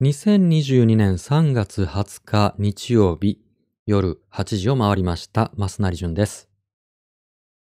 [0.00, 3.40] 2022年3月20日日曜日
[3.84, 6.48] 夜8時を回りました、増成淳です。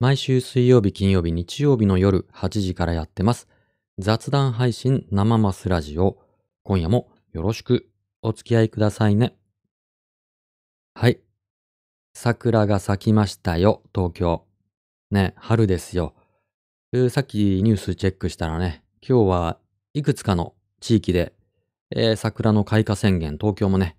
[0.00, 3.46] 毎週水曜日、金曜日、日曜日の夜8時からやってます。
[3.98, 6.16] 雑談配信生マスラジオ。
[6.62, 7.90] 今夜もよろしく
[8.22, 9.36] お付き合いくださいね。
[10.94, 11.20] はい。
[12.14, 14.46] 桜が咲きましたよ、東京。
[15.10, 16.14] ね、春ですよ。
[17.10, 19.58] さっきニュースチェックしたらね、今日は
[19.92, 21.34] いくつかの地域で、
[21.90, 23.96] えー桜の開花宣言、東京もね、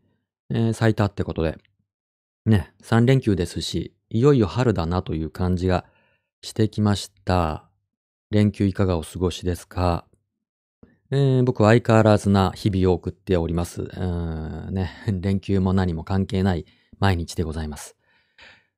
[0.49, 1.57] えー咲いたってことで、
[2.45, 5.85] ね、3連休ですし、いよいよ春だなという感じが
[6.41, 7.69] してきました。
[8.31, 10.05] 連休いかがお過ごしですか？
[11.11, 13.81] えー僕は相変わらずな日々を送っております。
[13.83, 16.65] うんね、 連休も何も関係ない
[16.99, 17.95] 毎日でございます。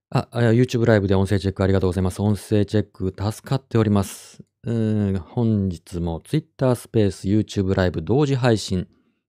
[0.09, 2.21] あ、YouTube ライブで音声チェックありがとうございます。
[2.21, 4.41] 音声チェック助かっております。
[4.63, 8.87] 本日も Twitter スペース YouTube ライブ同時配信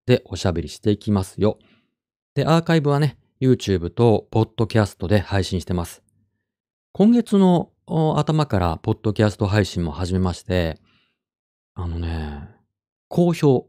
[0.09, 1.59] でおしゃべりしていきますよ。
[2.35, 6.02] で、アーカイブはね、YouTube と Podcast で配信してます。
[6.93, 7.71] 今月の
[8.16, 10.80] 頭からポッドキャスト配信も始めまして、
[11.74, 12.49] あのね、
[13.09, 13.69] 好評。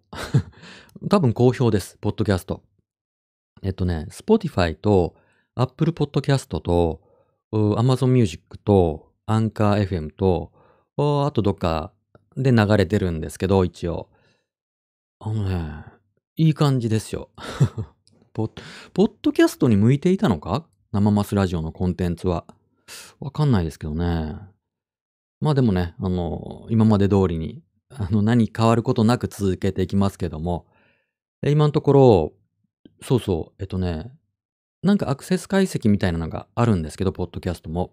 [1.09, 2.63] 多分好評です、ポッドキャスト。
[3.61, 5.17] えっとね、Spotify と
[5.55, 7.01] Apple Podcast と
[7.51, 10.53] Amazon Music と Anchor FM と、
[10.95, 11.91] あとどっか
[12.37, 14.07] で流れてるんですけど、一応。
[15.19, 15.98] あのね、
[16.41, 17.31] いい感じですよ。
[18.31, 18.51] ポッ
[18.93, 20.65] ポッドキャストに向いていたのか？
[20.93, 22.45] 生マスラジオのコンテンツは。
[23.19, 24.37] わかんないですけどね。
[25.41, 30.65] まあでもね、あの、今まで通りに、あの、何変わることなく続けていきますけども、
[31.45, 32.33] 今のところ、
[33.01, 34.09] そうそう、えっとね、
[34.81, 37.91] なんかアクセス解析みたいなのがあるんですけど、ポッドキャストも。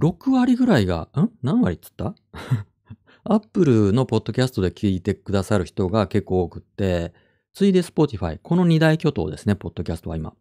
[0.00, 1.30] 6割ぐらいが、ん？
[1.44, 2.16] 何割っつった？
[3.22, 7.14] アップルのポッドキャストで聞いてくださる人が結構多くって、
[7.54, 10.34] ついで Spotify、この二大巨頭ですね、ポッドキャストは今。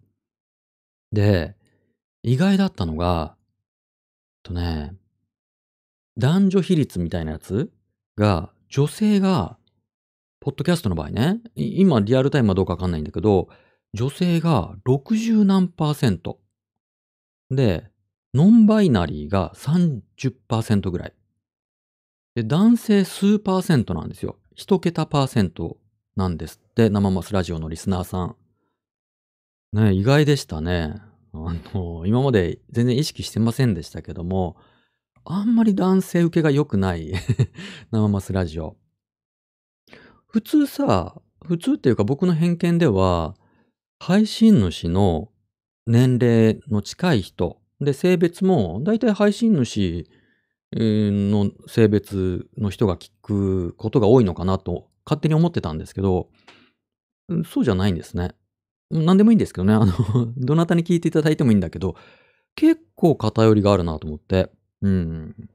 [1.12, 1.56] で、
[2.24, 3.36] 意外だったのが、
[4.44, 4.96] とね、
[6.18, 7.72] 男女比率みたいなやつ
[8.18, 9.58] が、女性が、
[10.40, 13.50] ポッドキャストの場合ね、今リアルタイムはどうかわかんないんだけど、
[13.94, 16.40] 女性が60何パーセント。
[17.50, 17.92] で、
[18.34, 21.14] ノンバイナリーが30%ぐらい。
[22.36, 24.40] で、男性数パーセントなんですよ。
[24.56, 25.78] 一桁パーセント
[26.16, 28.36] なんですって、生マスラジオのリスナーさん。
[29.74, 30.96] ね、意外でしたね。
[31.34, 34.56] あの、今まで全然意識してませんでしたけども、
[35.26, 37.14] あんまり男性受けが良くない
[37.92, 38.78] 生マスラジオ。
[40.28, 43.36] 普通さ、普通っていうか僕の偏見では、
[44.00, 45.30] 配信主の
[45.86, 50.08] 年齢の近い人、で、性別も、だいたい配信主
[50.74, 56.30] の性別の人が聞くことが多いのかなと勝手に思ってたんですけど、
[57.46, 58.32] そうじゃないんですね。
[58.90, 59.74] 何でもいいんですけどね。
[59.74, 59.94] あの、
[60.38, 61.96] どなたに聞いていただいてもいいんだけど、
[62.56, 64.50] 結構偏りがあるなと思って。
[64.82, 65.50] うん。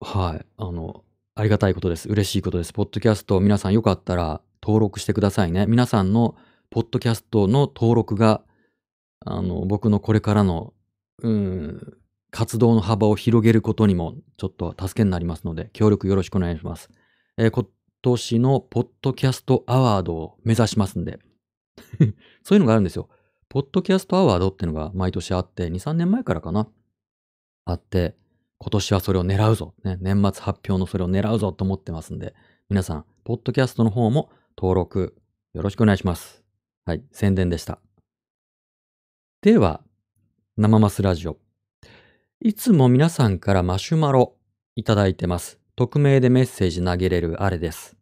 [0.00, 0.46] はい。
[0.56, 1.04] あの、
[1.34, 2.08] ありがたいことです。
[2.08, 2.72] 嬉しいことです。
[2.72, 5.66] ポッドキャスト、皆さんよかったら登録してくださいね。
[5.66, 6.36] 皆さんの
[6.70, 8.42] ポッドキャストの登録が、
[9.20, 10.72] あの、僕のこれからの、
[11.22, 11.96] うん、
[12.30, 16.90] 活動の幅を広げることにもちょっと助けになりますので、協力よろしくお願いします。
[17.36, 17.68] えー
[18.02, 21.18] 年のポッドキャストアワードを目指しますんで。
[22.42, 23.08] そういうのがあるんですよ。
[23.48, 26.68] ポッドキャストアワードっていうのが毎年あって、2、3年前からかな。
[27.64, 28.16] あって、
[28.58, 29.74] 今年はそれを狙うぞ。
[29.84, 32.34] ね、年末発表のそれを狙うぞと思ってますんで、
[32.68, 35.16] 皆さん、ポッドキャストの方も登録
[35.54, 36.44] よろしくお願いします。
[36.84, 37.78] はい、宣伝でした。
[39.40, 39.82] では、
[40.56, 41.38] 生マスラジオ。
[42.40, 44.36] いつも皆さんからマシュマロ
[44.74, 45.57] いただいてます。
[45.78, 47.96] 匿名でメッセージ投げれるあれです。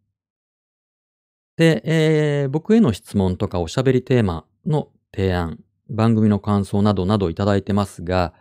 [1.58, 5.58] で、えー僕への質問とかおしゃべりテーマの提案、
[5.90, 8.32] 番組の感想などなどいただいてますが、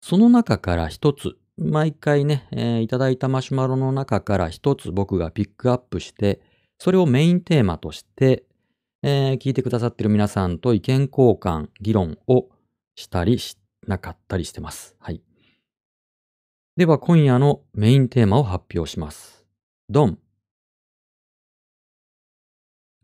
[0.00, 6.40] その中から一つ、毎回ね、えーいただいたマシュマロの中から一つ僕がピックアップして、
[6.80, 8.42] それをメインテーマとして、
[9.04, 12.48] えー聞いてくださってる皆さんと意見交換、議論を
[12.96, 13.56] したりし
[13.86, 14.96] なかったりしてます。
[14.98, 15.22] はい。
[16.76, 19.46] では今夜のメインテーマを発表します。
[19.88, 20.18] ドン。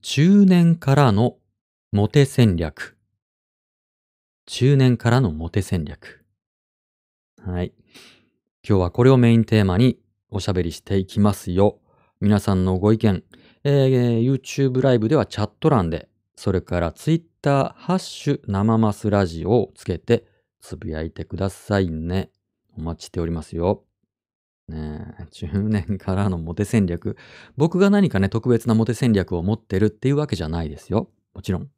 [0.03, 1.37] 中年からの
[1.93, 2.97] モテ戦略。
[4.47, 6.25] 中年からのモテ戦略。
[7.47, 7.73] はい。
[8.69, 10.01] 今日はこれをメインテーマに
[10.31, 11.79] おしゃべりしていきますよ。
[12.21, 13.23] 皆さんのご意見、
[13.63, 20.25] えー YouTube ライブではチャット欄で、それから Twitter、ハッシュ生マスラジオをつけて
[20.61, 22.33] つぶやいてくださいね。
[22.77, 23.85] お待ちしておりますよ。
[24.69, 27.17] ねえ、 中年からのモテ戦略。
[27.57, 31.11] 僕が何かね、特別なモテ戦略を持ってるっていうわけじゃないですよ。
[31.35, 31.71] もちろん。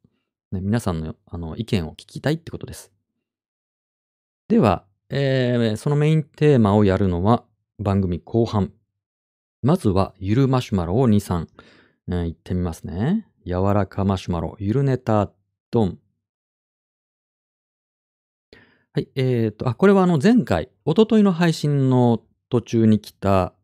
[0.51, 2.91] ね、皆さんのあの意見を聞きたいってことです。
[4.47, 7.43] では、えー、そのメインテーマをやるのは
[7.79, 8.71] 番組後半。
[9.61, 11.47] まずは、ゆるマシュマロを2、3、
[12.09, 13.27] えー、言ってみますね。
[13.45, 15.31] 柔らかマシュマロ、ゆるネタ、
[15.71, 15.99] ドン。
[18.95, 23.55] はい、えーと、あ、これはあの前回、おとといの配信の途中に来た、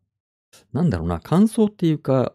[0.72, 2.34] なんだろうな、感想っていうか、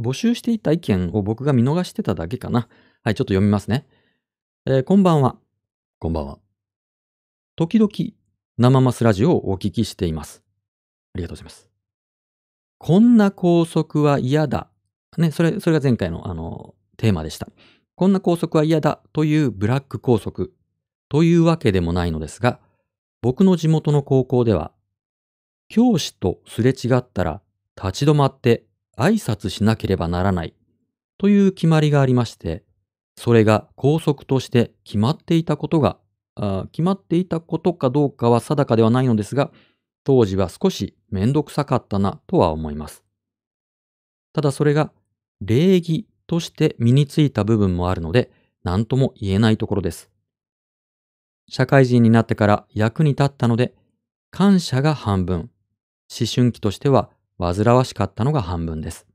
[0.00, 2.68] 募集していた意見を僕が見逃してただけかな。
[3.04, 3.86] はい、ちょっと読みますね。
[4.66, 5.36] えー、こんばんは。
[6.00, 6.40] こんばんは。
[7.54, 7.88] 時々、
[8.56, 10.42] 生マスラジオをお聞きしています。
[11.14, 11.70] ありがとうございます。
[12.78, 14.68] こんな校則は嫌だ。
[15.18, 17.48] ね、それ、それが前回のあの、テーマでした。
[17.94, 20.57] こんな校則は嫌だというブラック校則
[21.08, 22.60] というわけでもないのですが、
[23.22, 24.72] 僕の地元の高校では、
[25.68, 27.42] 教師とすれ違ったら
[27.76, 28.64] 立ち止まって
[28.96, 30.54] 挨拶しなければならない
[31.18, 32.64] という決まりがありまして、
[33.16, 35.98] それが校則として決まっていたことが、
[36.70, 39.50] 決まっていたことかどうかは定かではないのですが、
[40.04, 43.04] 当時は少しめんどくさかったなとは思います。
[44.32, 44.92] ただそれが
[45.40, 48.30] 礼儀として身についた部分もあるので、
[48.62, 50.10] 何とも言えないところです。
[51.48, 53.74] 社会人になってから役に立ったので、
[54.30, 55.50] 感謝が半分、
[56.10, 59.06] 思春期としては煩わしかったのが半分です。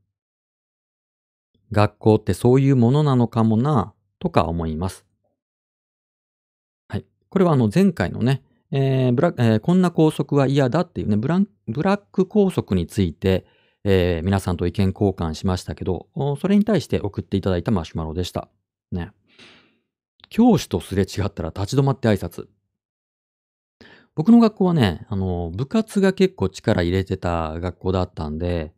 [1.72, 5.04] 学校ってそういうものなのかもな、とか思います。
[6.88, 7.04] はい。
[7.28, 13.46] これはあの前回のね、えーブラえー、こんな校則は嫌だっていうね、ブラブラック校則について、
[13.84, 16.08] えー、皆さんと意見交換しましたけど、
[16.40, 18.48] それに対して送っていただいたマシュマロでした。
[18.90, 19.12] ね。
[20.34, 22.48] 教師とすれ違ったら立ち止まって挨拶。
[24.16, 28.74] 僕の学校はね、あの、部活が結構力入れてた学校だったんで、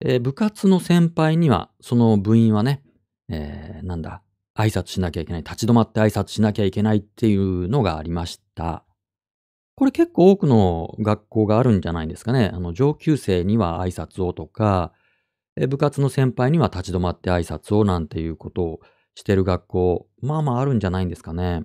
[0.00, 2.82] えー、部活の先輩には、その部員はね、
[3.28, 4.22] えー、なんだ、
[4.56, 8.82] 挨拶しなきゃいけない、立ち止まって挨拶しなきゃいけないっていうのがありました。
[9.74, 12.50] これ結構多くの学校があるんじゃないですかね。
[12.50, 14.94] あの、上級生には挨拶をとか、
[15.68, 18.80] 部活の先輩には立ち止まって挨拶をなんていうことを
[19.14, 21.64] してる学校、まあまああるんじゃないんですかね。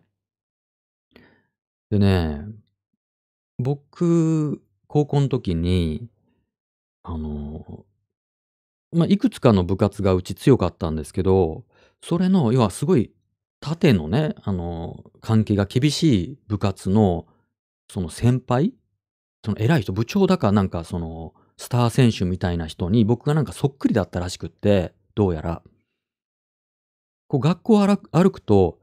[1.90, 2.42] でね、
[3.58, 6.08] 僕、高校の時に、
[7.04, 7.86] あの、
[8.92, 11.66] まあ、いくつかの部活がうち強かったんですけど、
[12.02, 13.12] それの、要はすごい
[13.60, 17.28] 縦のね、あの、関係が厳しい部活の、
[17.92, 18.74] その先輩
[19.46, 25.62] その偉い人、部長だかなんかその、スター選手みたいな人に僕がなんかそっくりだったらしくって、どうやら。
[27.28, 28.80] こう学校を歩くと、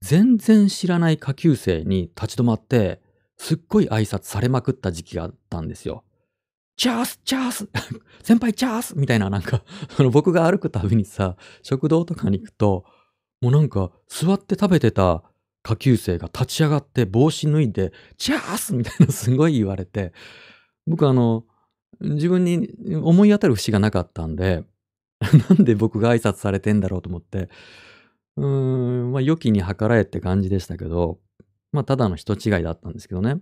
[0.00, 3.00] 全然知らない下級生に立ち止まって、
[3.36, 6.04] すっごい挨拶されまくった時期があったんですよ。
[6.76, 7.68] チャースチャース
[8.24, 9.62] 先輩チャースみたいななんか
[10.10, 12.84] 僕が歩くたびにさ、食堂とかに行くと、
[13.40, 15.22] もうなんか座って食べてた
[15.62, 20.12] 下級生が立ち上がって帽子脱いで、チャースみたいなすごい言われて、
[20.86, 21.44] 僕あの、
[22.00, 24.64] 自分に思い当たる節がなかったんで、
[25.48, 27.48] なんで僕が挨拶されてんだろうと思って、
[28.36, 28.46] うー
[29.08, 31.20] ん、まあ、良きに計らえって感じでしたけど、
[31.72, 33.40] まあ、ただの人違いだったんですけどね。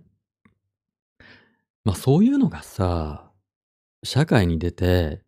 [1.83, 3.31] まあ、そういうのがさ、
[4.03, 5.23] 社会に出て、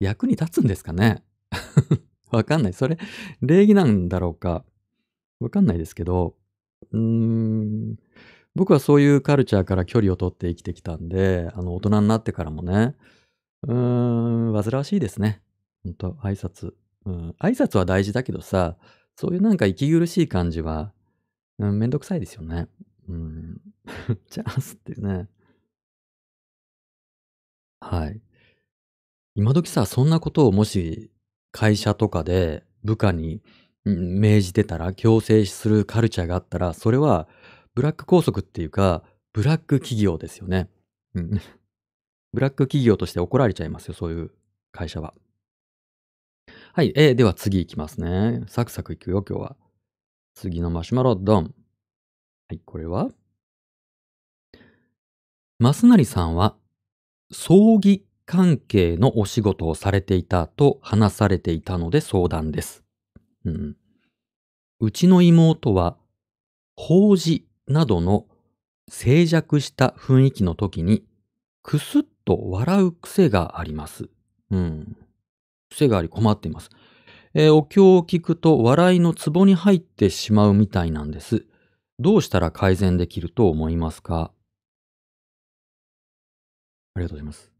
[0.00, 1.22] 役に立つんですかね
[2.30, 2.72] わかんない。
[2.72, 2.96] それ、
[3.42, 4.64] 礼儀なんだろうか。
[5.40, 6.36] わかんないですけど、
[6.92, 7.96] うーん、
[8.54, 12.94] 僕はそういうカルチャーから距離を取って生きてきたんで、あの、大人になってからもね、
[13.64, 15.42] うーん、煩わしいですね。
[15.84, 16.74] ほんと、挨拶。
[17.06, 18.76] うん、挨拶は大事だけどさ、
[19.16, 20.92] そういうなんか息苦しい感じは、
[21.58, 22.68] うん、めんどくさいですよね。
[23.08, 23.60] うん。
[24.30, 25.28] チャンスっていうね。
[27.80, 28.20] はい。
[29.34, 31.10] 今時さ、そんなことをもし
[31.52, 33.42] 会社とかで部下に、
[33.84, 37.28] 命じてたら、強制するカルチャーがあったら、それは
[37.74, 40.68] ブラック拘束っていうか、ブラック企業ですよね。
[41.14, 41.30] うん。
[42.32, 44.30] ブラック企業として怒られちゃいますよ、そういう
[44.70, 45.14] 会社は。
[46.72, 46.92] はい。
[46.94, 48.44] えー、では次いきますね。
[48.46, 49.56] サクサクいくよ、今日は。
[50.34, 51.52] 次のマシュマロ、ドン。
[52.48, 53.10] はい、これは？
[55.58, 56.54] マスナリさんは、
[57.32, 62.84] 葬儀関係のお仕事をされていたと話されていたので相談です。
[63.44, 63.76] うん、
[64.78, 65.96] うちの妹は、
[66.76, 68.26] 法事などの
[68.88, 71.04] 静寂した雰囲気の時に、
[71.64, 74.08] くすっと笑う癖があります。
[74.52, 74.96] うん。
[75.70, 76.70] 癖があり困っています。
[77.32, 81.46] えー、お経を聞くと笑いのツボに入ってしまうみたいなんです。
[81.98, 84.32] どうしたら改善できると思いますか？
[86.94, 87.50] ありがとうございます。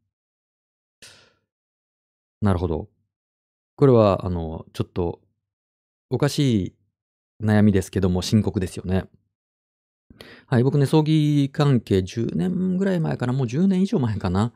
[2.41, 2.89] なるほど。
[3.77, 5.21] これは、あの、ちょっと、
[6.11, 6.75] おかしい
[7.43, 9.05] 悩みですけども、深刻ですよね。
[10.47, 14.53] はい、僕ね、葬儀関係10年ぐらい前かな、もう10年以上前かな。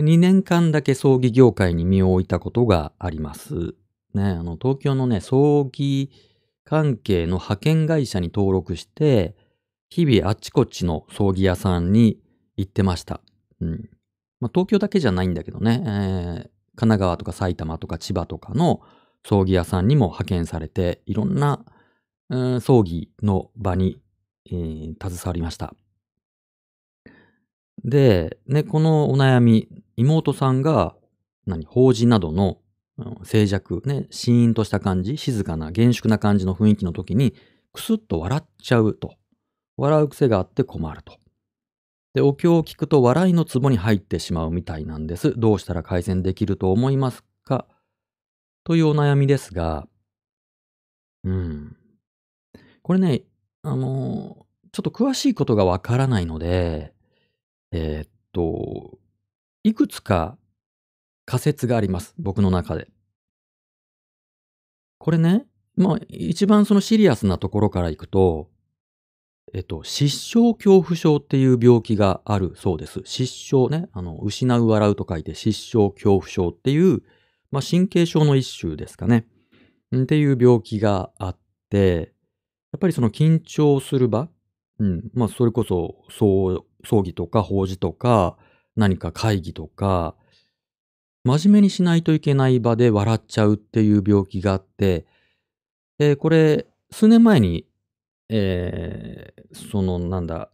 [0.00, 3.74] 2年間だけ葬儀業界に身を置いたことがあります。
[4.14, 6.10] ね、あの、東京のね、葬儀
[6.64, 9.36] 関係の派遣会社に登録して、
[9.90, 12.18] 日々あっちこっちの葬儀屋さんに
[12.56, 13.20] 行ってました。
[13.60, 13.90] うん。
[14.40, 18.80] まあ、東京だけじゃないんだけどね、えー、神奈川とか埼玉とか千葉とかの
[19.26, 21.64] 葬儀屋さんにも派遣されて、いろんな、
[22.30, 24.00] うん、葬儀の場に、
[24.46, 25.74] えー、携わりました。
[27.84, 30.96] で、ね、このお悩み、妹さんが、
[31.46, 32.58] 何、法事などの
[33.24, 37.34] 静寂、ね、シーンとした感じ、静かな、厳粛な感じの雰囲気の時に、
[37.72, 39.14] くすっと笑っちゃうと。
[39.76, 41.18] 笑う癖があって困ると。
[42.14, 45.34] で、お経を聞くと笑いの壺に入ってしまうみたいなんです。
[45.36, 47.66] どうしたら改善できると思いますか？
[48.62, 49.88] というお悩みですが、
[51.24, 51.76] うん。
[52.82, 53.24] これね、
[53.62, 56.93] あの、ちょっと詳しいことがわからないので、
[57.76, 58.98] えー、っと、
[59.64, 60.38] いくつか
[61.24, 62.14] 仮説があります。
[62.20, 62.86] 僕の中で。
[64.98, 65.44] これね、
[65.76, 68.48] まあ、一番そのシリアスなところからいくと、
[69.52, 73.02] えっと、失笑恐怖症っていう病気があるそうです。
[73.04, 77.02] 失笑ね、あの、失う笑うと書いて失笑恐怖症っていう、
[77.50, 79.26] まあ、神経症の一種ですかね。
[79.92, 81.38] っていう病気があっ
[81.70, 82.12] て、
[82.72, 84.28] やっぱりその緊張する場、
[84.78, 88.36] うん、まあ、それこそそう葬儀とか法事とか、
[88.76, 90.14] 何か会議とか、
[91.24, 95.06] 真面目にしないといけない場で笑っちゃうっていう病気があって、
[95.98, 97.66] えー、これ、数年前に、
[98.28, 100.50] えー、その、なんだ、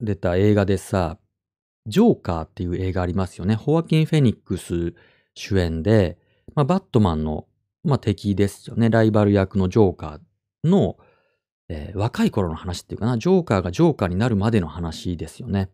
[0.00, 1.18] 出た映画でさ、
[1.86, 3.54] ジョーカーっていう映画ありますよね。
[3.54, 4.94] ホアキン・フェニックス
[5.34, 6.18] 主演で、
[6.54, 7.46] まあ、バットマンの、
[7.82, 8.90] まあ、敵ですよね。
[8.90, 10.98] ライバル役のジョーカーの、
[11.74, 15.70] えー、若い頃の話っていうかな、ジョーカーがジョーカーになるまでの話ですよね。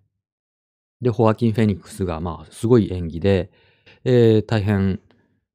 [1.02, 3.50] で、ホアキン・フェニックスが、まあ、すごい演技で、
[4.04, 5.00] えー、大変、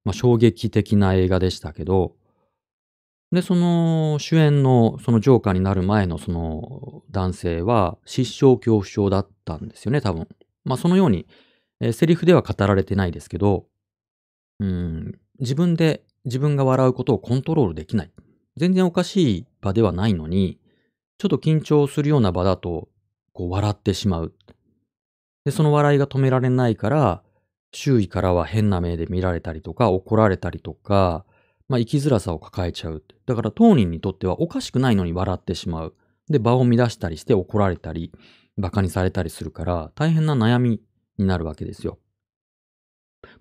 [0.04, 2.18] まあ、衝撃的な映画でしたけど、
[3.32, 10.28] で、その主演のそのジョーカーになる前のその男性は失笑恐怖症だったんですよね、多分。
[10.66, 11.26] まあそのように、
[11.80, 13.66] えー、セリフでは語られてないですけど、
[14.60, 18.12] うん、自分で自分が笑うことをコントロールできない。
[18.58, 20.60] 全然おかしい場ではないのに、
[21.18, 22.90] ちょっと緊張するような場だと、
[23.34, 24.34] こう笑ってしまう。
[25.46, 27.24] で、その笑いが止められないから、
[27.72, 31.26] 周囲からは変な目で見られたりとか、怒られたりとか、
[31.68, 33.04] まあ、生きづらさを抱えちゃう。
[33.26, 35.96] だから当人にとってはおかしくないのに笑ってしまう。
[36.30, 38.12] で、場を乱したりして怒られたり、
[38.58, 40.82] 馬鹿にされたりするから、大変な悩み
[41.18, 42.00] になるわけですよ。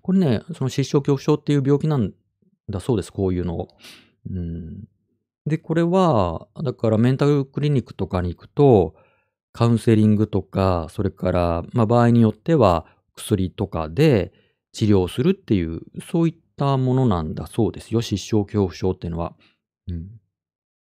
[0.01, 2.13] これね、その失笑恐怖症っていう病気なん
[2.69, 3.67] だそうです、こういうのを。
[4.29, 4.87] うん、
[5.45, 8.95] で、これは、だからメンタルクリニックとかに行くと、
[9.51, 12.85] カウンセリングとか、それから、まあ、場合によっては
[13.15, 14.33] 薬とかで
[14.71, 18.01] 治療するっていう、そういったものなんだそうですよ。
[18.01, 19.35] 失笑恐怖症っていうのは。
[19.87, 20.07] うん。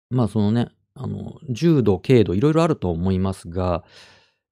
[0.09, 3.83] まあそのね、あの、重度、軽度、いろいろあると思いますが、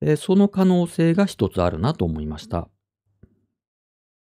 [0.01, 2.67] えー、その可能性が一つあるなと思いました。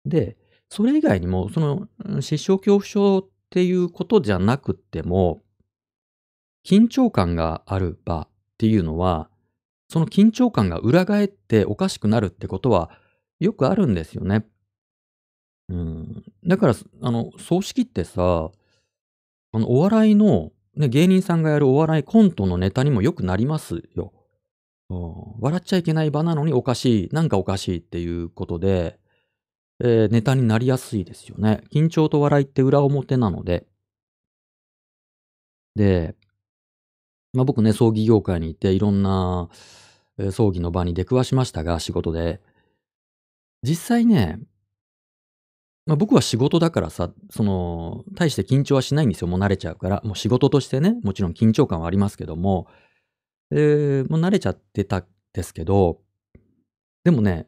[0.04, 0.37] で、
[0.68, 1.88] それ以外にも、その、
[2.20, 5.42] 失笑恐怖症っていうことじゃなくても、
[6.66, 9.30] 緊張感がある場っていうのは、
[9.88, 12.90] その緊張感が裏返っておかしくなるってことは
[13.38, 14.44] よくあるんですよね。
[15.68, 16.25] うん。
[16.44, 18.50] だから、あの、葬式ってさ、
[19.52, 24.12] あの、お笑いの、ね、芸人さんがやるお笑いコントのネタにもよくなりますよ。
[24.90, 28.99] うん、笑っちゃいけない場なのにおかしい、なんかおかしいっていうことで、
[29.80, 31.62] えー、ネタになりやすいですよね。
[31.73, 33.66] 緊張と笑いって裏表なので。
[35.76, 36.16] で、
[37.36, 39.48] まあ僕ね、葬儀業界にいていろんな、
[40.18, 42.40] え、葬儀の場に出くわしましたが、仕事で。
[43.62, 44.40] 実際ね、
[45.86, 49.28] まあ、僕は仕事だからさ、その、大して緊張はしないんですよ。
[49.28, 50.00] もう慣れちゃうから。
[50.04, 52.66] もう仕事としてね、もちろん緊張感はありますけども、
[53.50, 56.00] えー、もう慣れちゃってたんですけど、
[57.04, 57.46] でもね、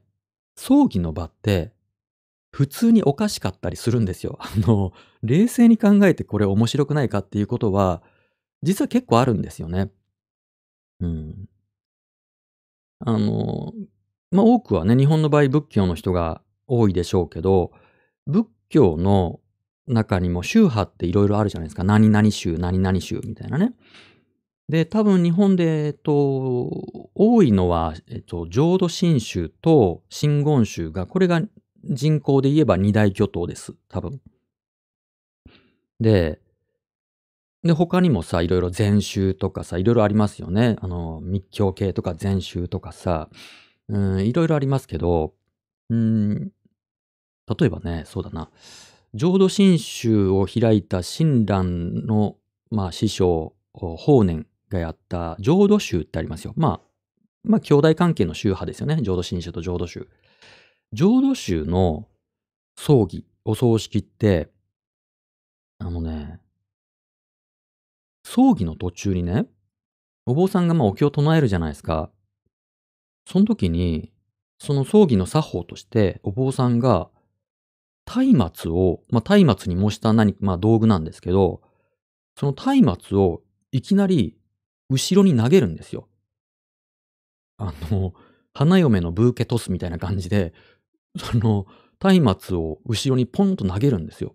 [0.57, 1.73] 葬儀の場って、
[2.52, 4.38] 普通におかしかったりするんですよ。
[4.40, 4.92] あの、
[5.23, 8.02] 冷静に考えてこれ面白くないかっていうことは、
[8.62, 9.91] 実は結構あるんですよね。
[11.00, 11.49] うん。
[13.00, 13.73] あの、
[14.31, 17.73] まあ、多くはね、日本の場合仏教の人が多いでしょうけど、
[18.27, 19.41] 仏教の
[19.87, 21.85] 中にも宗派っていろいろあるじゃないですか。
[21.85, 23.73] 何々宗、何々宗みたいなね。
[24.69, 26.12] で、多分日本で、えっと、
[27.15, 31.41] 多いのは、えっと、浄土真宗と真言宗が、これが
[31.85, 33.75] 人口で言えば二大巨頭です。
[33.88, 34.21] 多分。
[36.00, 36.41] で、
[37.65, 40.77] で、他にもさ、いろいろ禅宗とかさ、いろいろありますよね。
[40.81, 43.29] あの、密教系とか禅宗とかさ、
[43.88, 45.35] うん、いろいろありますけど、
[45.91, 46.53] うん、
[47.59, 48.50] 例えばね、そうだな。
[49.15, 52.37] 浄土真宗を開いた親鸞の、
[52.71, 56.53] まあ、師匠、法然がやった浄土宗ってありますよ。
[56.57, 56.88] まあ、
[57.43, 59.00] まあ、兄弟関係の宗派ですよね。
[59.03, 60.09] 浄土真宗と浄土宗。
[60.93, 62.07] 浄土宗の
[62.77, 64.50] 葬儀、お葬式って、
[65.79, 66.41] あのね、
[68.31, 69.47] 葬儀の途中にね、
[70.27, 72.11] お坊さんがまあお経を唱えるじゃないですか。
[73.27, 74.13] その時に、
[74.59, 77.09] その葬儀の作法として、お坊さんが、
[78.07, 81.63] 松明を、まあ、松明に模した何か、まあ、道具なんですけど、
[82.37, 83.43] その松明を
[83.73, 84.37] いきなり
[84.91, 86.07] 後ろに投げるんですよ。
[87.57, 88.13] あの、
[88.53, 90.53] 花嫁のブーケトスみたいな感じで、
[91.17, 91.67] その、
[91.99, 94.35] 松明を後ろにポンと投げるんですよ。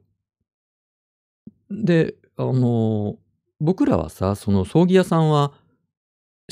[1.70, 3.20] で、あの、
[3.64, 5.54] 僕らはさ、その葬儀屋さんは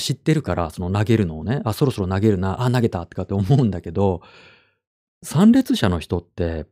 [0.00, 4.22] 知ってるから、その投げるのをね、あ、そろそろ投げるな、あ、投げたってかって思うんだけど、
[5.22, 6.64] 参列者の人って、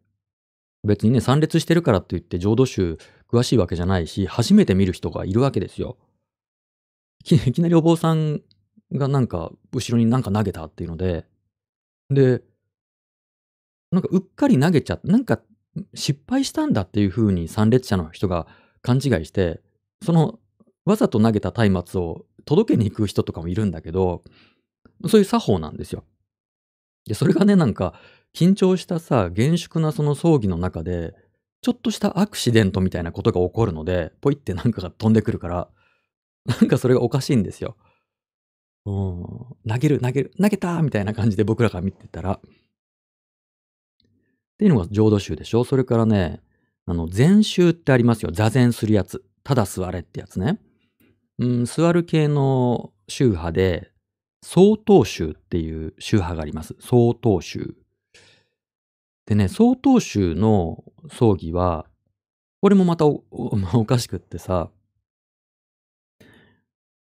[0.82, 2.96] 別にね、参列してるからって言って浄土宗
[3.30, 5.98] 詳しいわけじゃないし、初めて見る人がいるわけですよ。
[7.26, 8.40] いきなりお坊さん
[8.92, 11.26] がなんか、後ろになんか投げたっていうので、
[12.08, 12.42] で、
[13.92, 15.42] なんかうっかり投げちゃって、なんか
[15.94, 18.46] 失敗したんだっていう風に参列者の人が
[18.80, 19.60] 勘違いして、
[20.04, 20.38] その、
[20.84, 24.22] わざと投げた松明を届けに行く人とかもいるんだけど、
[25.08, 26.04] そういう作法なんですよ。
[27.06, 27.94] で、それがね、なんか、
[28.34, 31.14] 緊張したさ、厳粛なその葬儀の中で、
[31.62, 35.68] ちょっとしたアクシデントみたいなことが起こるので、ポイってなんかが飛んでくるから、
[36.46, 37.76] なんかそれがおかしいんですよ。
[38.86, 38.94] うん、
[39.68, 42.32] 投げる、投げる、投げたみたいな感じで僕らが見てたら。
[42.34, 42.40] っ
[44.58, 46.40] ていうのが浄土宗でしょそれからね、
[46.86, 48.30] あの、禅宗ってありますよ。
[48.32, 49.24] 座禅するやつ。
[49.44, 50.58] ただ座れってやつね。
[51.38, 53.90] うん、座る系の宗派で、
[54.42, 56.76] 曹洞宗っていう宗派があります。
[56.80, 57.74] 曹洞宗。
[59.26, 61.86] でね、曹洞宗の葬儀は、
[62.60, 63.24] これもまたお
[63.74, 64.70] おかしくってさ、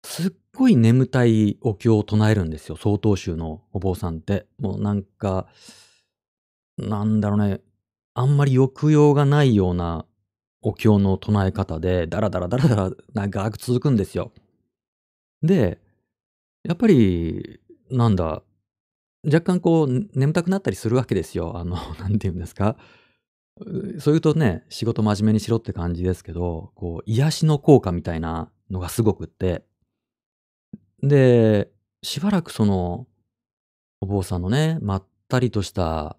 [0.04, 2.76] すっごい眠たいお経を唱えるんですよ。
[2.76, 4.48] 曹洞宗のお坊さんって。
[4.60, 5.48] もうなんか、
[6.78, 7.62] なんだろうね。
[8.14, 10.06] あんまり抑揚がないような
[10.66, 14.32] お経の唱え方で、だらだらだらだら長く続くんですよ。
[15.44, 15.80] で、
[16.64, 17.60] やっぱり、
[17.92, 18.42] なんだ、
[19.24, 21.56] 若干こう、眠たくなったりするわけですよ。
[21.56, 22.78] あの、 なんて言うんですか。
[24.00, 29.68] そういうとね、仕事真面目にしろって感じですけど、こう、癒しの効果みたいなのがすごくって。
[31.04, 33.06] で、しばらくその、
[34.02, 36.18] お坊さんのね、まったりとした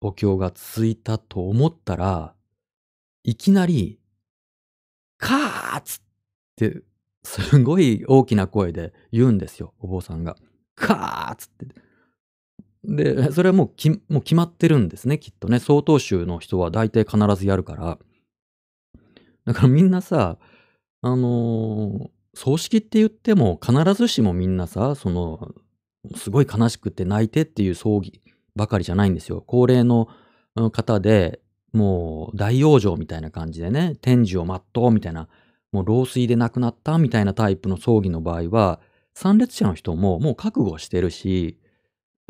[0.00, 2.33] お経が続いたと思ったら、
[3.24, 3.98] いきなり、
[5.18, 6.02] カーツっ
[6.56, 6.82] て、
[7.24, 10.36] すごい大きな声で言うんですよ、お坊さんが。
[10.76, 11.74] カーツって。
[12.84, 15.58] で、それはもうきもう決まってるんですね、きっとね。
[15.58, 17.98] 曹洞宗の人は大体必ずやるから。
[19.46, 20.38] だからみんなさ、
[21.00, 25.54] あのー、葬式って言っても必ずしもみんなさ、その、
[26.16, 28.20] すごい悲しくて泣いてっていう葬儀
[28.54, 29.42] ばかりじゃないんですよ。
[29.46, 30.08] 高齢の
[30.70, 31.40] 方で、
[31.74, 35.28] もう大往生みたいな感じでね、天寿を全うみたいな、
[35.72, 38.80] もう老衰で亡くなったみたいなタイプの葬儀の場合は、
[39.14, 41.58] 参列者の人ももう覚悟してるし、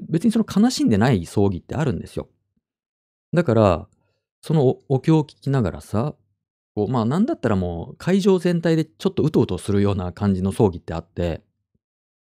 [0.09, 2.29] 別にその悲しんでない葬儀ってあるんですよ。
[3.35, 3.89] だから、
[4.41, 6.15] そのお経を聞きながらさ、
[6.75, 11.43] こうまあなんだったらもう会場全体でちょっとうとうとするような感じの葬儀ってあって、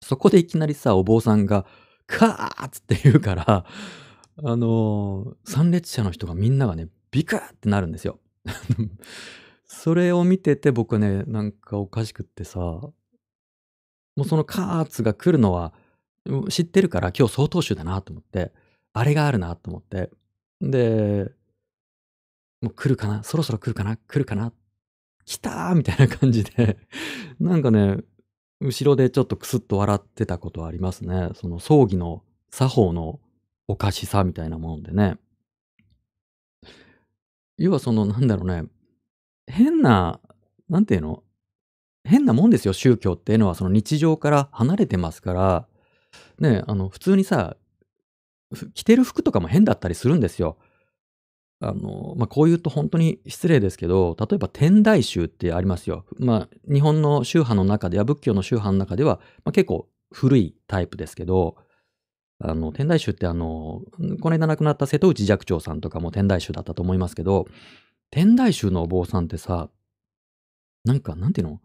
[0.02, 1.65] そこでいきなりさ、お坊さんが、
[2.06, 3.65] カーッつって言うから、
[4.43, 8.20] あのー、参列者の人がみんながね、ビクってなるんですよ。
[9.65, 12.93] それを見てて僕ね、なんかおかしくってさ、も
[14.17, 15.74] うそのカーツが来るのは
[16.50, 18.52] 知ってるから今日総統集だなと思って、
[18.93, 20.10] あれがあるなと思って、
[20.62, 21.32] で、
[22.62, 24.52] もう来るかなそろそろ来るかな来るかな
[25.26, 26.78] 来たーみたいな感じで、
[27.39, 27.98] なんかね、
[28.60, 31.30] 後ろでちょっとクスッと笑ってたことはありますね。
[31.36, 33.20] その葬儀の作法の
[33.67, 35.17] おかしさみたいなものでね。
[37.58, 38.63] 要はその、なんだろうね、
[39.48, 40.20] 変な、
[40.70, 41.24] なんていうの？
[42.04, 45.67] 変なもんですよ、宗教っていうのは、その日常から離れてますから、
[46.39, 47.58] ね、あの、普通にさ、
[48.74, 50.58] 着てる服とかも変だったりするんですよ。
[51.60, 56.06] あの、まあ、こう言うと本当に失礼ですけど、例えば天台宗ってありますよ。
[56.17, 61.58] まあ、日本の宗派の中では、仏教の宗派の中では、まあ、結構古いタイプですけど、
[62.39, 63.82] あの、天台宗ってあの、
[64.21, 67.47] この間亡くなった瀬戸内寂聴さんとかも天台宗だったと思いますけど、
[68.12, 69.69] 天台宗のお坊さんってさ、
[70.86, 71.62] なんか、なんていうの？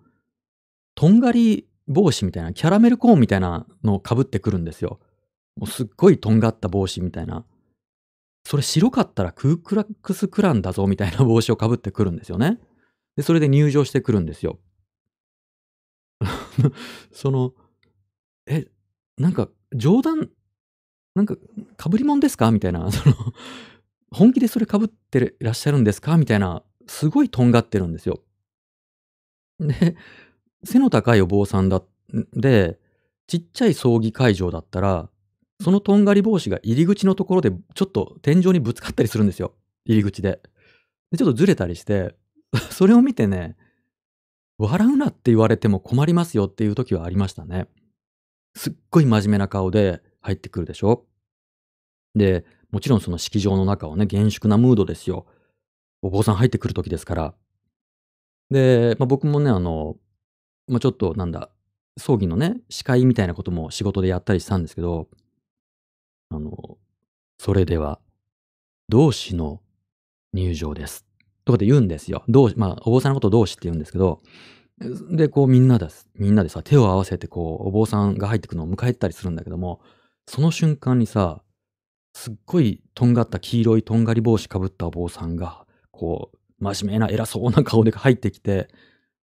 [0.94, 4.98] とんがり帽子みたいな、キャラメルコーンみたいなのを被ってくるんですよ。
[5.56, 7.44] もうすっごいとんがった帽子みたいな。
[8.44, 12.58] それ白かったらクークラックスクランだぞみたいな帽子をかぶってくるんですよね。
[13.16, 14.58] で、それで入場してくるんですよ。
[17.12, 17.52] その、
[18.46, 18.66] え、
[19.16, 20.30] なんか冗談、
[21.14, 21.36] なんか
[21.82, 22.50] 被り物ですか？
[22.50, 23.14] みたいな、 その、
[24.10, 26.16] 本気でそれ被ってらっしゃるんですか？
[26.16, 28.22] みたいな、すごいとんがってるんですよ。
[29.60, 29.96] で、
[30.64, 31.82] 背の高いお坊さんだ、
[32.34, 32.78] で、
[33.26, 35.08] ちっちゃい葬儀会場だったら、
[35.60, 39.54] そのとんがり帽子が入り口のところでちょっと天井にぶつかったりするんですよ。
[39.84, 40.40] 入り口で。
[41.12, 42.16] でちょっとずれたりして、
[42.70, 43.56] それを見てね、
[44.58, 47.68] 笑うなって言われても困りますよっていう時はありましたね。
[48.56, 51.04] すっごい真面目な顔で入ってくるでしょ？
[52.14, 55.26] で、もちろんその式場の中はね、厳粛なムードですよ。
[56.00, 57.34] お坊さん入ってくる時ですから。
[58.50, 59.96] で、まあ、僕もね、あの、
[60.68, 61.50] まあ、ちょっとなんだ、
[61.98, 65.08] 葬儀のね、司会みたいなことも仕事でやったりしたんですけど、
[66.30, 66.78] あの、
[67.38, 67.98] それでは、
[68.88, 69.60] 同志の
[70.32, 71.06] 入場です。
[71.44, 72.24] とかで言うんですよ。
[72.28, 74.22] 同志、まあ、お坊さんのことを同志って言うんですけど、
[75.10, 76.08] で、こうみんなです。
[76.14, 79.80] みんなでさ、手を合わせてこう、お坊さんが入ってくのを迎えたりするんだけども、
[80.26, 81.42] その瞬間にさ、
[82.14, 88.68] すっごいとんがった黄色いとんがり帽子かぶったお坊さんが、こう、真面目な偉そうな顔で入ってきて、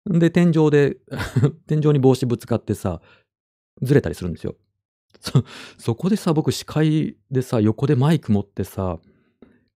[0.06, 0.98] で、天井で
[1.66, 3.00] 天井に帽子ぶつかってさ、
[3.82, 4.56] ずれたりするんですよ。
[5.20, 5.44] そ、
[5.78, 8.98] そこでさ、僕司会でさ、横でマイク持ってさ、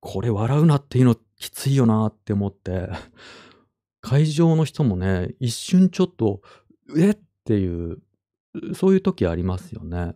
[0.01, 2.89] これ笑うなっていうのきついよなって思って、
[4.01, 6.41] 会場の人もね、一瞬ちょっと、
[6.97, 7.99] えっていう、
[8.75, 10.15] そういう時ありますよね。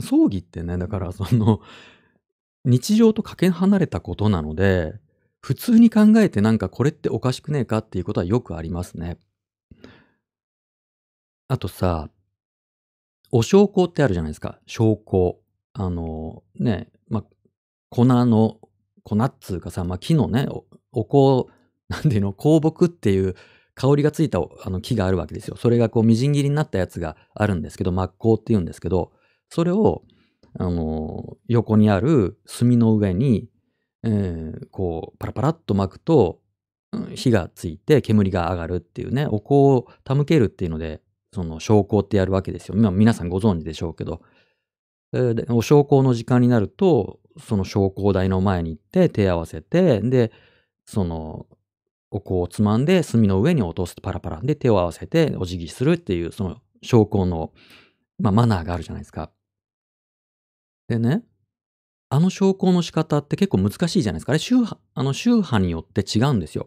[0.00, 1.60] 葬儀ってね、だからその、
[2.64, 4.94] 日常とかけ離れたことなので、
[5.40, 9.18] 普通に考えてなんかこれっておかしくねえかっていうことはよくありますね。
[11.48, 12.10] あとさ、
[13.30, 14.58] お焼香ってあるじゃないですか。
[14.66, 15.36] 焼香。
[15.74, 17.24] あの、ね、まあ、
[17.90, 18.58] 粉の、
[19.04, 21.04] 粉っつうかさ、ま、木のね、おお
[21.46, 21.52] 香、
[21.88, 23.34] なんていうの、香木っていう
[23.78, 25.56] 香りがついたあの木があるわけですよ。
[25.56, 29.12] それがこうみじん切りになったやつがあるんですけど、真っ香って言うんですけど、
[29.50, 30.02] それを、
[30.58, 33.48] あの、横にある炭の上に、
[34.02, 36.40] えー、こう、パラパラっと巻くと、
[37.14, 41.00] 火がついて煙が上がるっていうね、お香を手向けるっていうので、
[41.32, 42.74] その昇降ってやるわけですよ。
[42.74, 44.22] まあ、皆さんご存知でしょうけど。
[45.12, 50.32] でお昇降の時間になると、その昇降台の前に行って手合わせて、で、
[50.84, 51.46] その、
[52.10, 57.52] お香をつまんで炭の上に落とすとパラパラで手を合わせてお辞儀するっていう、その昇降の、
[58.18, 59.30] まあ、マナーがあるじゃないですか。
[60.88, 61.22] でね、
[62.10, 64.32] あの昇降の仕方って結構難しいじゃないですか。
[64.32, 66.66] あれ宗派、あの宗派によって違うんですよ。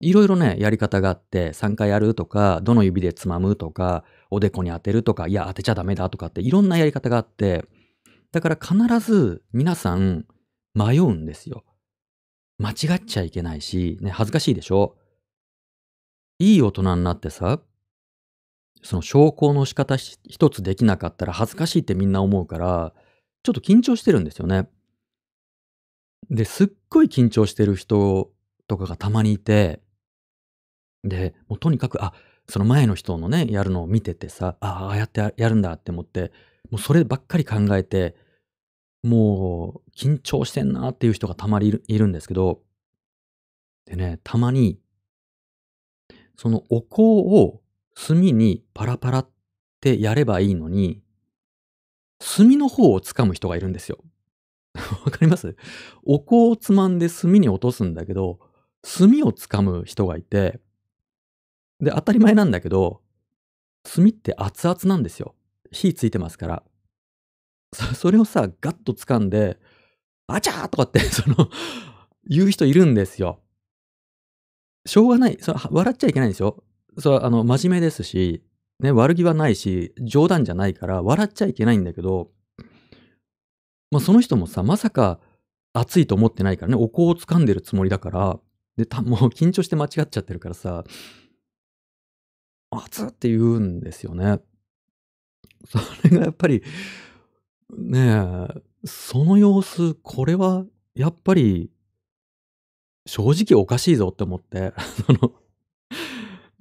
[0.00, 7.64] いろいろね、やり方があって、3回やるとか、どの指でつまむとか、おでこに当てるとか、いや、当てちゃダメだとかって、いろんなやり方があって、
[8.32, 10.26] だから必ず皆さん
[10.74, 11.64] 迷うんですよ。
[12.58, 14.96] 間違っちゃいけないし、ね、恥ずかしいでしょ？
[16.38, 17.60] いい大人になってさ、
[18.82, 22.92] その証拠の仕方一つできなかったら恥ずかしいってみんな思うから、
[23.42, 24.68] ちょっと緊張してるんですよね。
[26.30, 28.30] で、すっごい緊張してる人
[28.66, 29.80] とかがたまにいて、
[31.02, 32.14] で、もうとにかく、あ、
[32.48, 36.32] その前の人のね、やるのを見ててさ、ああ、やってやるんだって思って、
[36.70, 38.16] もうそればっかり考えて、
[39.04, 42.62] もう緊張してんなっていう人がたまにいるいるんですけど、
[43.84, 44.80] でね、たまに、
[46.36, 47.60] そのお香を
[47.94, 49.28] 炭にパラパラっ
[49.82, 51.02] てやればいいのに、
[52.18, 53.98] 炭の方を掴む人がいるんですよ。
[55.04, 55.54] わかります？
[56.04, 58.40] お香をつまんで炭に落とすんだけど、
[58.80, 60.60] 炭を掴む人がいて、
[61.78, 63.02] で、当たり前なんだけど、
[63.82, 65.34] 炭って熱々なんですよ。
[65.70, 66.62] 火ついてますから。
[67.94, 69.58] それをさ、ガッと掴んで、
[70.26, 71.50] あちゃーとかって、 その、
[72.26, 73.40] 言う人いるんですよ。
[74.86, 75.38] しょうがない。
[75.40, 76.62] そ笑っちゃいけないんですよ。
[76.98, 78.42] それは、あの、真面目ですし、
[78.80, 82.30] ね、悪気はないし、冗談じゃないから、笑っちゃいけないんだけど、
[83.90, 85.20] まあ、その人もさ、まさか
[85.72, 88.40] 熱いと思ってないからね、お香を掴んでるつもりだから、
[88.76, 90.84] で、た もう緊張して間違っちゃってるからさ、
[92.70, 94.40] 熱って言うんですよね。
[95.66, 96.62] それがやっぱり、
[97.70, 101.70] ねえ、その様子、これはやっぱり
[103.06, 104.72] 正直おかしいぞって思って、
[105.06, 105.32] その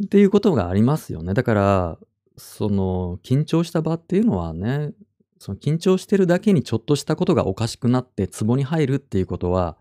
[0.04, 1.34] っていうことがありますよね。
[1.34, 2.00] だから、
[2.38, 4.94] その、緊張した場っていうのはね、
[5.39, 9.78] その緊張してるだけにちょっとしたことがおかしくなって壺に入るっていうことは、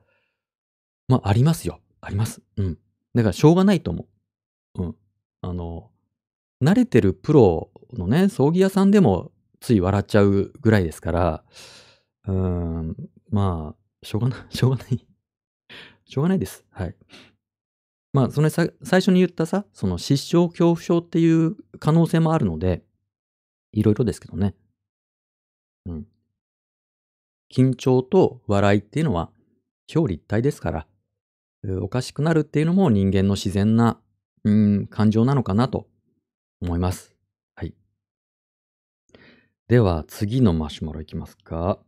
[1.09, 1.81] まあ、ありますよ。
[2.01, 2.43] あります。
[2.57, 2.79] うん。
[3.15, 4.07] だからしょうがないと思
[4.75, 4.83] う。
[4.83, 4.97] うん。
[5.41, 5.91] あの、
[6.63, 9.33] 慣れてるプロのね、葬儀屋さんでも
[9.63, 11.45] つい笑っちゃうぐらいですから、
[12.27, 12.97] うーん、
[13.31, 15.07] まあ、しょうがない、 しょうがない。
[16.05, 16.67] しょうがないです。
[16.71, 16.97] はい。
[18.13, 22.85] まあ、そのさ最初に言ったさ、その失笑恐怖症っていう可能性もあるので、
[23.71, 24.57] いろいろですけどね。
[25.87, 26.09] うん。
[27.49, 29.31] 緊張と笑いっていうのは
[29.95, 30.87] 表裏一体ですから、
[31.81, 34.01] おかしくなるっていうのも人間の自然な、
[34.43, 35.87] うん、感情なのかなと
[36.61, 37.12] 思います。
[39.69, 41.79] では、次のマシュマロいきますか。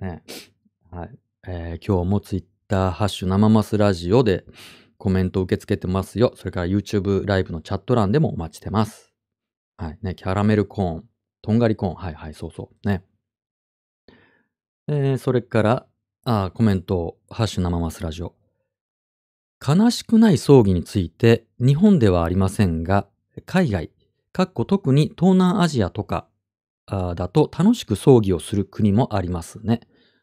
[0.00, 0.22] ね。
[0.90, 1.10] はい。
[1.46, 4.44] えー今日もツイッターハッシュ生マスラジオで
[4.98, 6.32] コメント受け付けてますよ。
[6.36, 9.12] それから YouTube ライブのチャット欄でもお待ちしてます。
[9.76, 9.98] はい。
[10.02, 11.04] ね、キャラメルコーン、
[11.42, 11.94] とんがりコーン。
[11.94, 12.88] はいはい、そうそう。
[12.88, 13.02] ね。
[14.86, 15.86] えーそれから、
[16.24, 18.34] あコメント、ハッシュ生マスラジオ。
[19.66, 23.08] 悲しくない葬儀について、日本ではありませんが、
[23.46, 23.90] 海外、
[24.32, 26.28] 特に東南アジアとか
[26.86, 29.80] だと楽しく葬儀をする国もありますね。